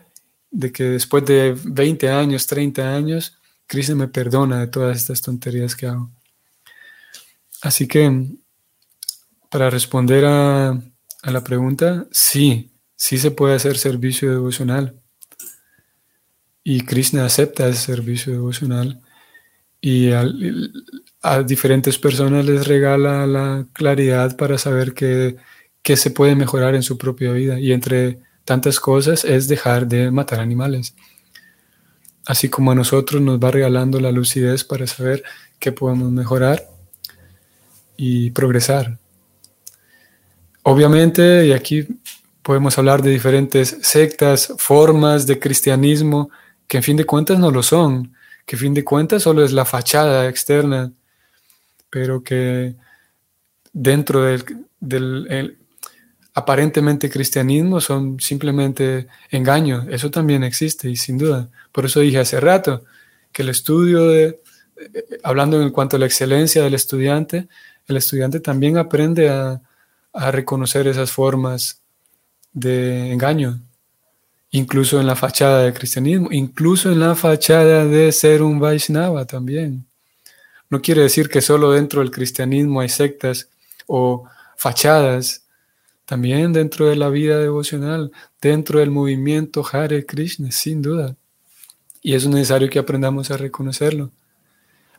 de 0.53 0.71
que 0.71 0.83
después 0.83 1.25
de 1.25 1.57
20 1.65 2.09
años, 2.09 2.47
30 2.47 2.95
años, 2.95 3.37
Cristo 3.65 3.95
me 3.95 4.07
perdona 4.07 4.61
de 4.61 4.67
todas 4.67 4.95
estas 4.95 5.21
tonterías 5.21 5.75
que 5.75 5.87
hago. 5.87 6.11
Así 7.61 7.87
que, 7.87 8.27
para 9.49 9.69
responder 9.69 10.25
a, 10.25 10.69
a 10.69 11.31
la 11.31 11.43
pregunta, 11.43 12.05
sí, 12.11 12.71
sí 12.95 13.17
se 13.17 13.31
puede 13.31 13.55
hacer 13.55 13.77
servicio 13.77 14.29
devocional. 14.29 15.01
Y 16.63 16.81
Krishna 16.81 17.25
acepta 17.25 17.67
ese 17.67 17.81
servicio 17.81 18.31
devocional 18.31 19.01
y 19.81 20.11
a, 20.11 21.43
diferentes 21.43 21.97
personas 21.97 22.45
les 22.45 22.67
regala 22.67 23.27
la 23.27 23.67
claridad 23.73 24.37
para 24.37 24.57
saber 24.57 24.93
qué 24.93 25.97
se 25.97 26.11
puede 26.11 26.35
mejorar 26.35 26.75
en 26.75 26.83
su 26.83 26.97
propia 26.97 27.33
vida. 27.33 27.59
Y 27.59 27.73
entre 27.73 28.19
tantas 28.45 28.79
cosas 28.79 29.25
es 29.25 29.47
dejar 29.47 29.87
de 29.87 30.11
matar 30.11 30.39
animales. 30.39 30.95
Así 32.25 32.49
como 32.49 32.71
a 32.71 32.75
nosotros 32.75 33.21
nos 33.21 33.39
va 33.39 33.51
regalando 33.51 33.99
la 33.99 34.11
lucidez 34.11 34.63
para 34.63 34.87
saber 34.87 35.23
qué 35.59 35.71
podemos 35.71 36.11
mejorar 36.11 36.67
y 37.97 38.31
progresar. 38.31 38.97
Obviamente, 40.63 41.47
y 41.47 41.51
aquí 41.51 41.87
podemos 42.41 42.77
hablar 42.77 43.01
de 43.01 43.11
diferentes 43.11 43.77
sectas, 43.81 44.53
formas 44.57 45.27
de 45.27 45.39
cristianismo, 45.39 46.29
que 46.67 46.77
en 46.77 46.83
fin 46.83 46.97
de 46.97 47.05
cuentas 47.05 47.39
no 47.39 47.51
lo 47.51 47.61
son 47.61 48.13
que 48.45 48.57
fin 48.57 48.73
de 48.73 48.83
cuentas 48.83 49.23
solo 49.23 49.43
es 49.43 49.53
la 49.53 49.65
fachada 49.65 50.27
externa, 50.27 50.91
pero 51.89 52.23
que 52.23 52.75
dentro 53.71 54.23
del, 54.79 55.57
aparentemente 56.33 57.09
cristianismo 57.09 57.79
son 57.79 58.19
simplemente 58.19 59.07
engaño. 59.29 59.85
Eso 59.89 60.09
también 60.09 60.43
existe 60.43 60.89
y 60.89 60.95
sin 60.95 61.17
duda. 61.17 61.49
Por 61.71 61.85
eso 61.85 61.99
dije 61.99 62.19
hace 62.19 62.39
rato 62.39 62.83
que 63.31 63.43
el 63.43 63.49
estudio 63.49 64.07
de, 64.07 64.41
eh, 64.77 65.19
hablando 65.23 65.61
en 65.61 65.69
cuanto 65.69 65.95
a 65.95 65.99
la 65.99 66.05
excelencia 66.05 66.63
del 66.63 66.73
estudiante, 66.73 67.47
el 67.87 67.97
estudiante 67.97 68.39
también 68.39 68.77
aprende 68.77 69.29
a, 69.29 69.61
a 70.13 70.31
reconocer 70.31 70.87
esas 70.87 71.11
formas 71.11 71.81
de 72.53 73.11
engaño, 73.11 73.59
incluso 74.51 74.99
en 74.99 75.07
la 75.07 75.15
fachada 75.15 75.63
del 75.63 75.73
cristianismo, 75.73 76.29
incluso 76.31 76.91
en 76.91 76.99
la 76.99 77.15
fachada 77.15 77.85
de 77.85 78.11
ser 78.11 78.41
un 78.41 78.59
Vaishnava 78.59 79.25
también. 79.25 79.85
No 80.69 80.81
quiere 80.81 81.01
decir 81.01 81.29
que 81.29 81.41
solo 81.41 81.71
dentro 81.71 82.01
del 82.01 82.11
cristianismo 82.11 82.81
hay 82.81 82.89
sectas 82.89 83.49
o 83.87 84.25
fachadas, 84.55 85.42
también 86.05 86.53
dentro 86.53 86.87
de 86.87 86.95
la 86.95 87.09
vida 87.09 87.39
devocional, 87.39 88.11
dentro 88.41 88.79
del 88.79 88.91
movimiento 88.91 89.63
Hare 89.71 90.05
Krishna, 90.05 90.51
sin 90.51 90.81
duda. 90.81 91.15
Y 92.01 92.13
es 92.13 92.27
necesario 92.27 92.69
que 92.69 92.79
aprendamos 92.79 93.31
a 93.31 93.37
reconocerlo. 93.37 94.11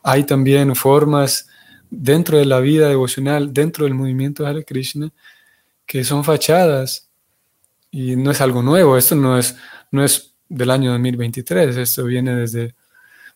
Hay 0.01 0.23
también 0.23 0.75
formas 0.75 1.47
dentro 1.89 2.37
de 2.37 2.45
la 2.45 2.59
vida 2.59 2.89
devocional, 2.89 3.53
dentro 3.53 3.85
del 3.85 3.93
movimiento 3.93 4.45
Hare 4.45 4.65
Krishna, 4.65 5.11
que 5.85 6.03
son 6.03 6.23
fachadas. 6.23 7.09
Y 7.91 8.15
no 8.15 8.31
es 8.31 8.41
algo 8.41 8.61
nuevo, 8.61 8.97
esto 8.97 9.15
no 9.15 9.37
es, 9.37 9.55
no 9.91 10.03
es 10.03 10.33
del 10.49 10.71
año 10.71 10.91
2023, 10.91 11.77
esto 11.77 12.03
viene 12.03 12.35
desde 12.35 12.75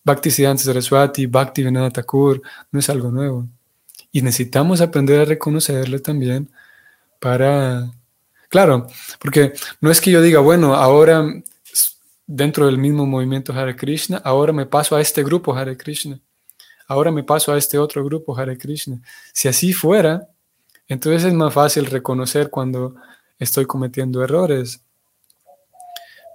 Bhakti 0.03 0.31
Siddhanta 0.31 0.63
Saraswati, 0.63 1.27
Bhakti 1.27 1.63
Vinod 1.63 1.91
Thakur, 1.91 2.41
no 2.71 2.79
es 2.79 2.89
algo 2.89 3.11
nuevo. 3.11 3.47
Y 4.11 4.21
necesitamos 4.21 4.81
aprender 4.81 5.21
a 5.21 5.25
reconocerlo 5.25 6.01
también 6.01 6.49
para... 7.19 7.91
Claro, 8.49 8.87
porque 9.19 9.53
no 9.79 9.91
es 9.91 10.01
que 10.01 10.11
yo 10.11 10.21
diga, 10.21 10.39
bueno, 10.39 10.73
ahora 10.73 11.23
dentro 12.25 12.67
del 12.67 12.77
mismo 12.77 13.05
movimiento 13.07 13.53
Hare 13.53 13.75
Krishna, 13.75 14.21
ahora 14.23 14.53
me 14.53 14.65
paso 14.65 14.95
a 14.95 15.01
este 15.01 15.23
grupo 15.23 15.55
Hare 15.55 15.75
Krishna, 15.75 16.19
ahora 16.87 17.11
me 17.11 17.23
paso 17.23 17.51
a 17.51 17.57
este 17.57 17.77
otro 17.79 18.03
grupo 18.05 18.37
Hare 18.37 18.57
Krishna. 18.57 19.01
Si 19.33 19.47
así 19.47 19.73
fuera, 19.73 20.27
entonces 20.87 21.23
es 21.23 21.33
más 21.33 21.53
fácil 21.53 21.87
reconocer 21.87 22.49
cuando 22.49 22.95
estoy 23.39 23.65
cometiendo 23.65 24.23
errores. 24.23 24.81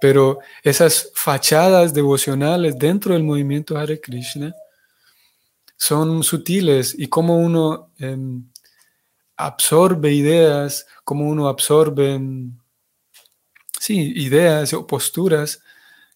Pero 0.01 0.39
esas 0.63 1.11
fachadas 1.13 1.93
devocionales 1.93 2.77
dentro 2.77 3.13
del 3.13 3.23
movimiento 3.23 3.77
Hare 3.77 4.01
Krishna 4.01 4.53
son 5.77 6.23
sutiles 6.23 6.93
y 6.97 7.07
cómo 7.07 7.37
uno 7.37 7.91
em, 7.99 8.43
absorbe 9.37 10.13
ideas, 10.13 10.85
cómo 11.03 11.27
uno 11.27 11.47
absorbe, 11.47 12.19
sí, 13.79 14.13
ideas 14.15 14.73
o 14.73 14.87
posturas, 14.87 15.61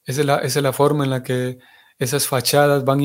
esa 0.06 0.22
es, 0.22 0.26
la, 0.26 0.38
es 0.38 0.56
la 0.56 0.74
forma 0.74 1.04
en 1.04 1.10
la 1.10 1.24
que 1.24 1.60
esas 2.00 2.28
fachadas 2.28 2.86
van 2.86 3.02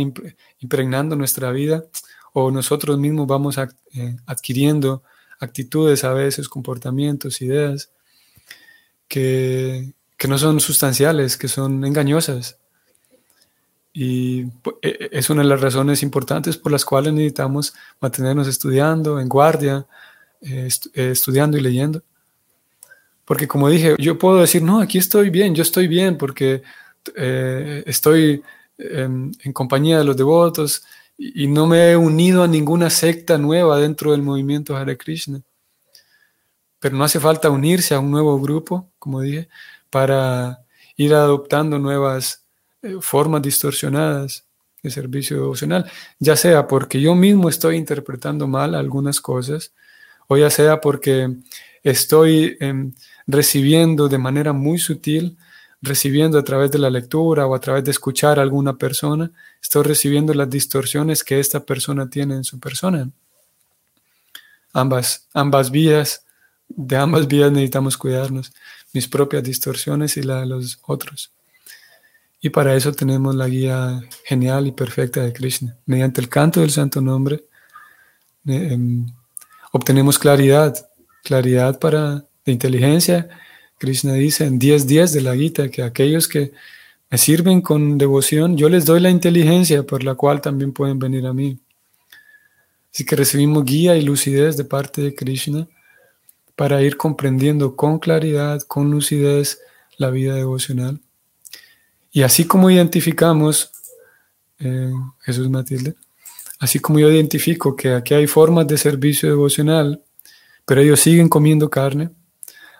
impregnando 0.59 1.17
nuestra 1.17 1.51
vida 1.51 1.85
o 2.33 2.51
nosotros 2.51 2.99
mismos 2.99 3.27
vamos 3.27 3.59
eh, 3.59 4.17
adquiriendo 4.27 5.03
actitudes 5.41 6.05
a 6.05 6.13
veces, 6.13 6.49
comportamientos, 6.49 7.43
ideas 7.43 7.91
que, 9.09 9.93
que 10.17 10.29
no 10.29 10.39
son 10.39 10.61
sustanciales, 10.61 11.37
que 11.37 11.49
son 11.49 11.85
engañosas. 11.85 12.59
Y 13.97 14.41
e, 14.41 14.49
e, 14.83 15.09
es 15.13 15.31
una 15.31 15.43
de 15.43 15.49
las 15.49 15.61
razones 15.61 16.03
importantes 16.03 16.57
por 16.59 16.73
las 16.73 16.85
cuales 16.85 17.13
necesitamos 17.13 17.75
mantenernos 18.01 18.49
estudiando, 18.49 19.21
en 19.21 19.29
guardia, 19.29 19.87
eh, 20.43 20.69
eh, 20.95 21.11
estudiando 21.13 21.57
y 21.57 21.61
leyendo. 21.61 22.03
Porque 23.25 23.49
como 23.49 23.69
dije, 23.71 23.95
yo 23.99 24.19
puedo 24.19 24.41
decir, 24.41 24.63
no, 24.63 24.81
aquí 24.81 24.99
estoy 24.99 25.31
bien, 25.31 25.55
yo 25.55 25.63
estoy 25.63 25.89
bien 25.89 26.19
porque 26.19 26.63
eh, 27.17 27.83
estoy 27.87 28.43
en, 28.77 29.33
compañía 29.53 29.99
de 29.99 30.05
los 30.05 30.17
devotos 30.17 30.85
y, 31.17 31.47
no 31.47 31.67
me 31.67 31.93
he 31.93 31.97
unido 31.97 32.43
a 32.43 32.49
ninguna 32.49 32.91
secta 32.91 33.39
nueva 33.39 33.79
dentro 33.79 34.11
del 34.13 34.23
movimiento 34.23 34.77
Hare 34.77 34.99
Krishna. 34.99 35.41
Pero 36.81 36.97
no 36.97 37.05
hace 37.05 37.21
falta 37.21 37.49
unirse 37.49 37.95
a 37.95 38.01
un 38.01 38.11
nuevo 38.11 38.39
grupo, 38.41 38.91
como 38.99 39.21
dije, 39.21 39.49
para 39.89 40.65
ir 40.97 41.15
adoptando 41.15 41.79
nuevas 41.79 42.44
eh, 42.85 42.99
formas 43.01 43.41
distorsionadas 43.41 44.45
de 44.83 44.91
servicio 44.91 45.39
devocional, 45.39 45.91
ya 46.19 46.37
sea 46.37 46.67
porque 46.69 47.01
yo 47.01 47.15
mismo 47.15 47.49
estoy 47.49 47.77
interpretando 47.77 48.47
mal 48.47 48.75
algunas 48.75 49.23
cosas, 49.23 49.73
o 50.29 50.37
ya 50.37 50.51
sea 50.51 50.83
porque 50.83 51.35
estoy 51.83 52.59
em, 52.61 52.93
recibiendo 53.27 54.09
de 54.09 54.19
manera 54.19 54.53
muy 54.53 54.79
sutil, 54.79 55.39
recibiendo 55.81 56.39
a 56.39 56.45
través 56.45 56.71
de 56.71 56.79
la 56.79 56.91
lectura 56.91 57.47
o 57.47 57.55
a 57.55 57.61
través 57.61 57.85
de 57.85 57.91
escuchar 57.91 58.39
a 58.39 58.43
alguna 58.43 58.77
persona, 58.77 59.31
estoy 59.63 59.85
recibiendo 59.85 60.35
las 60.35 60.51
distorsiones 60.51 61.25
que 61.25 61.41
esta 61.41 61.65
persona 61.65 62.11
tiene 62.11 62.35
en 62.35 62.45
su 62.45 62.61
persona. 62.61 63.11
Ambas, 64.75 65.29
ambas 65.33 65.71
vías, 65.71 66.27
de 66.69 66.97
ambas 66.97 67.27
vías 67.29 67.51
necesitamos 67.51 67.97
cuidarnos, 67.97 68.53
mis 68.93 69.09
propias 69.09 69.43
distorsiones 69.43 70.19
y 70.19 70.23
la 70.23 70.41
de 70.41 70.47
los 70.47 70.79
otros. 70.83 71.34
Y 72.45 72.51
para 72.51 72.77
eso 72.77 72.93
tenemos 72.93 73.35
la 73.35 73.49
guía 73.49 74.03
genial 74.23 74.67
y 74.67 74.73
perfecta 74.73 75.23
de 75.23 75.33
Krishna. 75.33 75.79
Mediante 75.87 76.21
el 76.21 76.29
canto 76.29 76.61
del 76.61 76.71
santo 76.71 77.01
nombre 77.01 77.37
eh, 78.47 78.69
em, 78.73 79.07
obtenemos 79.73 80.19
claridad, 80.19 80.77
claridad 81.23 81.79
para 81.79 82.27
de 82.45 82.53
inteligencia. 82.53 83.31
Krishna 83.79 84.13
dice 84.13 84.45
en 84.45 84.61
10.10 84.61 85.13
de 85.13 85.21
la 85.23 85.35
Gita 85.35 85.71
que 85.71 85.83
aquellos 85.83 86.29
que 86.29 86.53
me 87.09 87.17
sirven 87.17 87.63
con 87.63 87.97
devoción, 87.97 88.59
yo 88.59 88.69
les 88.69 88.85
doy 88.85 89.01
la 89.01 89.09
inteligencia 89.09 89.83
por 89.83 90.05
la 90.05 90.15
cual 90.15 90.43
también 90.43 90.75
pueden 90.75 90.99
venir 90.99 91.27
a 91.27 91.33
mí. 91.33 91.59
Así 92.93 93.07
que 93.07 93.17
recibimos 93.17 93.65
guía 93.65 93.97
y 93.97 94.03
lucidez 94.03 94.59
de 94.59 94.65
parte 94.65 95.01
de 95.01 95.15
Krishna 95.15 95.67
para 96.57 96.83
ir 96.83 96.99
comprendiendo 96.99 97.75
con 97.75 97.99
claridad, 97.99 98.61
con 98.69 98.91
lucidez 98.91 99.61
la 99.97 100.11
vida 100.11 100.35
devocional. 100.35 101.01
Y 102.15 102.23
así 102.23 102.45
como 102.45 102.71
identificamos, 102.71 103.73
eh, 104.61 104.93
Jesús 105.23 105.51
Matilde, 105.51 105.97
así 106.61 106.79
como 106.79 107.01
yo 107.01 107.11
identifico 107.11 107.75
que 107.75 107.93
aquí 107.93 108.15
hay 108.15 108.29
formas 108.29 108.69
de 108.69 108.79
servicio 108.79 109.29
devocional, 109.29 110.01
pero 110.65 110.81
ellos 110.81 111.01
siguen 111.01 111.29
comiendo 111.29 111.69
carne, 111.69 112.11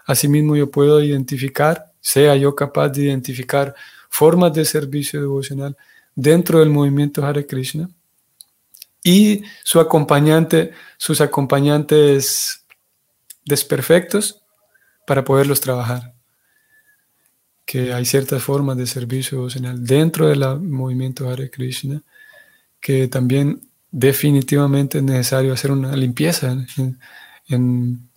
asimismo 0.05 0.55
yo 0.55 0.71
puedo 0.71 1.03
identificar, 1.03 1.91
sea 1.99 2.37
yo 2.37 2.55
capaz 2.55 2.87
de 2.87 3.03
identificar 3.03 3.75
formas 4.09 4.53
de 4.53 4.63
servicio 4.63 5.19
devocional 5.19 5.75
dentro 6.15 6.59
del 6.59 6.69
movimiento 6.69 7.25
Hare 7.25 7.45
Krishna 7.45 7.89
y 9.03 9.43
su 9.65 9.81
acompañante, 9.81 10.71
sus 10.95 11.19
acompañantes 11.19 12.65
desperfectos 13.43 14.41
para 15.05 15.25
poderlos 15.25 15.59
trabajar 15.59 16.14
que 17.65 17.93
hay 17.93 18.05
ciertas 18.05 18.43
formas 18.43 18.77
de 18.77 18.85
servicio 18.87 19.39
devocional 19.39 19.85
dentro 19.85 20.27
del 20.27 20.61
movimiento 20.61 21.29
Hare 21.29 21.49
Krishna 21.49 22.01
que 22.85 23.07
también 23.07 23.67
definitivamente 23.89 24.99
es 24.99 25.03
necesario 25.03 25.51
hacer 25.51 25.71
una 25.71 25.95
limpieza 25.95 26.55
en, 27.47 28.09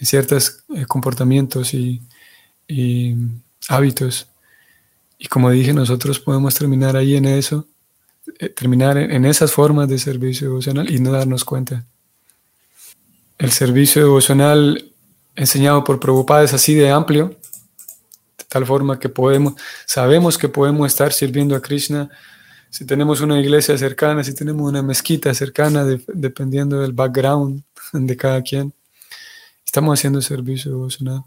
ciertos 0.00 0.64
eh, 0.74 0.86
comportamientos 0.86 1.74
y, 1.74 2.00
hábitos. 3.68 4.28
Y 5.18 5.26
como 5.26 5.50
dije, 5.50 5.74
nosotros 5.74 6.20
podemos 6.20 6.54
terminar 6.54 6.96
ahí 6.96 7.16
en 7.16 7.26
eso, 7.26 7.66
eh, 8.38 8.48
terminar 8.48 8.96
en, 8.96 9.26
esas 9.26 9.52
formas 9.52 9.90
de 9.90 9.98
servicio 9.98 10.48
devocional 10.48 10.90
y 10.90 11.00
no 11.00 11.12
darnos 11.12 11.44
cuenta. 11.44 11.84
El 13.36 13.52
servicio 13.52 14.00
devocional 14.00 14.90
enseñado 15.36 15.84
por 15.84 16.00
Prabhupada 16.00 16.44
es 16.44 16.54
así 16.54 16.74
de 16.74 16.88
amplio 16.88 17.36
tal 18.48 18.66
forma 18.66 18.98
que 18.98 19.12
sabemos 19.86 20.38
que 20.38 20.48
podemos 20.48 20.86
estar 20.86 21.12
sirviendo 21.12 21.54
a 21.54 21.60
Krishna 21.60 22.10
si 22.70 22.84
tenemos 22.84 23.20
una 23.20 23.40
iglesia 23.40 23.78
cercana, 23.78 24.22
si 24.22 24.34
tenemos 24.34 24.68
una 24.68 24.82
mezquita 24.82 25.32
cercana, 25.32 25.84
dependiendo 25.84 26.80
del 26.80 26.92
background 26.92 27.62
de 27.92 28.16
cada 28.16 28.42
quien. 28.42 28.72
Estamos 29.64 29.98
haciendo 29.98 30.20
servicio 30.22 30.70
devocional 30.70 31.24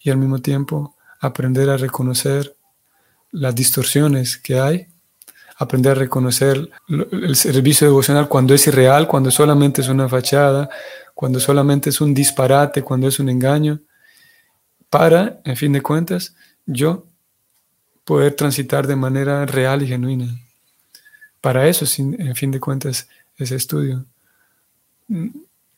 y 0.00 0.10
al 0.10 0.16
mismo 0.16 0.38
tiempo 0.40 0.96
aprender 1.20 1.68
a 1.70 1.76
reconocer 1.76 2.54
las 3.32 3.54
distorsiones 3.54 4.36
que 4.38 4.58
hay, 4.58 4.86
aprender 5.56 5.92
a 5.92 5.94
reconocer 5.94 6.70
el 6.88 7.36
servicio 7.36 7.86
devocional 7.86 8.28
cuando 8.28 8.54
es 8.54 8.66
irreal, 8.66 9.06
cuando 9.06 9.30
solamente 9.30 9.82
es 9.82 9.88
una 9.88 10.08
fachada, 10.08 10.70
cuando 11.14 11.38
solamente 11.38 11.90
es 11.90 12.00
un 12.00 12.14
disparate, 12.14 12.82
cuando 12.82 13.08
es 13.08 13.18
un 13.18 13.28
engaño, 13.28 13.80
para, 14.90 15.40
en 15.44 15.56
fin 15.56 15.72
de 15.72 15.80
cuentas, 15.80 16.34
yo 16.66 17.06
poder 18.04 18.34
transitar 18.34 18.86
de 18.86 18.96
manera 18.96 19.46
real 19.46 19.82
y 19.82 19.86
genuina. 19.86 20.26
Para 21.40 21.68
eso, 21.68 21.86
en 21.98 22.34
fin 22.34 22.50
de 22.50 22.60
cuentas, 22.60 23.08
ese 23.36 23.56
estudio. 23.56 24.04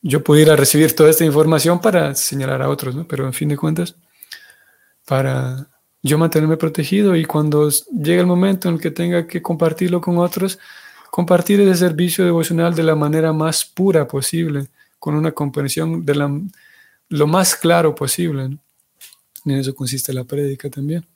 yo 0.00 0.24
pudiera 0.24 0.56
recibir 0.56 0.96
toda 0.96 1.10
esta 1.10 1.24
información 1.24 1.80
para 1.80 2.14
señalar 2.14 2.62
a 2.62 2.68
otros, 2.68 2.96
¿no? 2.96 3.06
Pero 3.06 3.26
en 3.26 3.32
fin 3.32 3.48
de 3.48 3.56
cuentas, 3.56 3.94
para 5.06 5.68
yo 6.02 6.18
mantenerme 6.18 6.56
protegido 6.56 7.14
y 7.14 7.24
cuando 7.24 7.68
llegue 7.70 8.20
el 8.20 8.26
momento 8.26 8.68
en 8.68 8.74
el 8.74 8.80
que 8.80 8.90
tenga 8.90 9.26
que 9.26 9.40
compartirlo 9.40 10.00
con 10.00 10.18
otros, 10.18 10.58
compartir 11.10 11.60
ese 11.60 11.76
servicio 11.76 12.24
devocional 12.24 12.74
de 12.74 12.82
la 12.82 12.96
manera 12.96 13.32
más 13.32 13.64
pura 13.64 14.08
posible, 14.08 14.68
con 14.98 15.14
una 15.14 15.32
comprensión 15.32 16.04
de 16.04 16.14
la, 16.14 16.40
lo 17.08 17.26
más 17.26 17.54
claro 17.54 17.94
posible. 17.94 18.56
En 19.44 19.60
eso 19.60 19.74
consiste 19.74 20.12
la 20.12 20.24
prédica 20.24 20.70
también. 20.70 21.06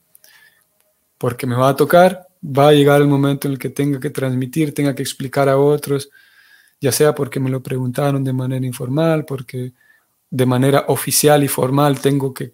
Porque 1.19 1.47
me 1.47 1.55
va 1.55 1.71
a 1.71 1.77
tocar, 1.77 2.27
va 2.43 2.69
a 2.69 2.73
llegar 2.73 3.01
el 3.01 3.09
momento 3.09 3.49
en 3.49 3.53
el 3.53 3.59
que 3.59 3.71
tenga 3.71 4.01
que 4.01 4.11
transmitir, 4.11 4.75
tenga 4.75 4.95
que 4.95 5.03
explicar 5.03 5.49
a 5.49 5.59
otros, 5.59 6.11
ya 6.81 6.93
sea 6.93 7.15
porque 7.15 7.41
me 7.41 7.51
lo 7.51 7.63
preguntaron 7.63 8.23
de 8.23 8.33
manera 8.33 8.67
informal, 8.67 9.25
porque 9.25 9.73
de 10.31 10.47
manera 10.47 10.85
oficial 10.89 11.43
y 11.45 11.49
formal 11.49 12.01
tengo 12.01 12.35
que 12.35 12.53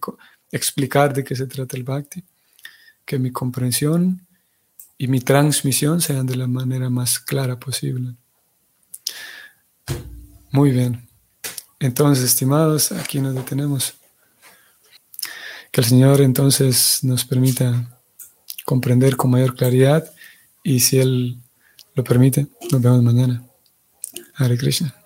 explicar 0.50 1.12
de 1.12 1.24
qué 1.24 1.34
se 1.34 1.46
trata 1.46 1.76
el 1.76 1.84
bhakti, 1.84 2.22
que 3.04 3.18
mi 3.18 3.32
comprensión 3.32 4.26
y 4.98 5.08
mi 5.08 5.20
transmisión 5.20 6.00
sean 6.00 6.26
de 6.26 6.36
la 6.36 6.46
manera 6.46 6.88
más 6.88 7.18
clara 7.18 7.58
posible. 7.58 8.14
Muy 10.52 10.70
bien. 10.70 11.08
Entonces, 11.80 12.24
estimados, 12.24 12.92
aquí 12.92 13.20
nos 13.20 13.34
detenemos. 13.34 13.94
Que 15.72 15.80
el 15.80 15.86
Señor 15.86 16.20
entonces 16.20 16.98
nos 17.02 17.24
permita 17.24 17.98
comprender 18.64 19.16
con 19.16 19.30
mayor 19.30 19.56
claridad 19.56 20.12
y 20.62 20.80
si 20.80 20.98
Él 21.00 21.38
lo 21.94 22.04
permite, 22.04 22.46
nos 22.70 22.80
vemos 22.80 23.02
mañana. 23.02 23.42
Hare 24.36 24.56
Krishna. 24.56 25.01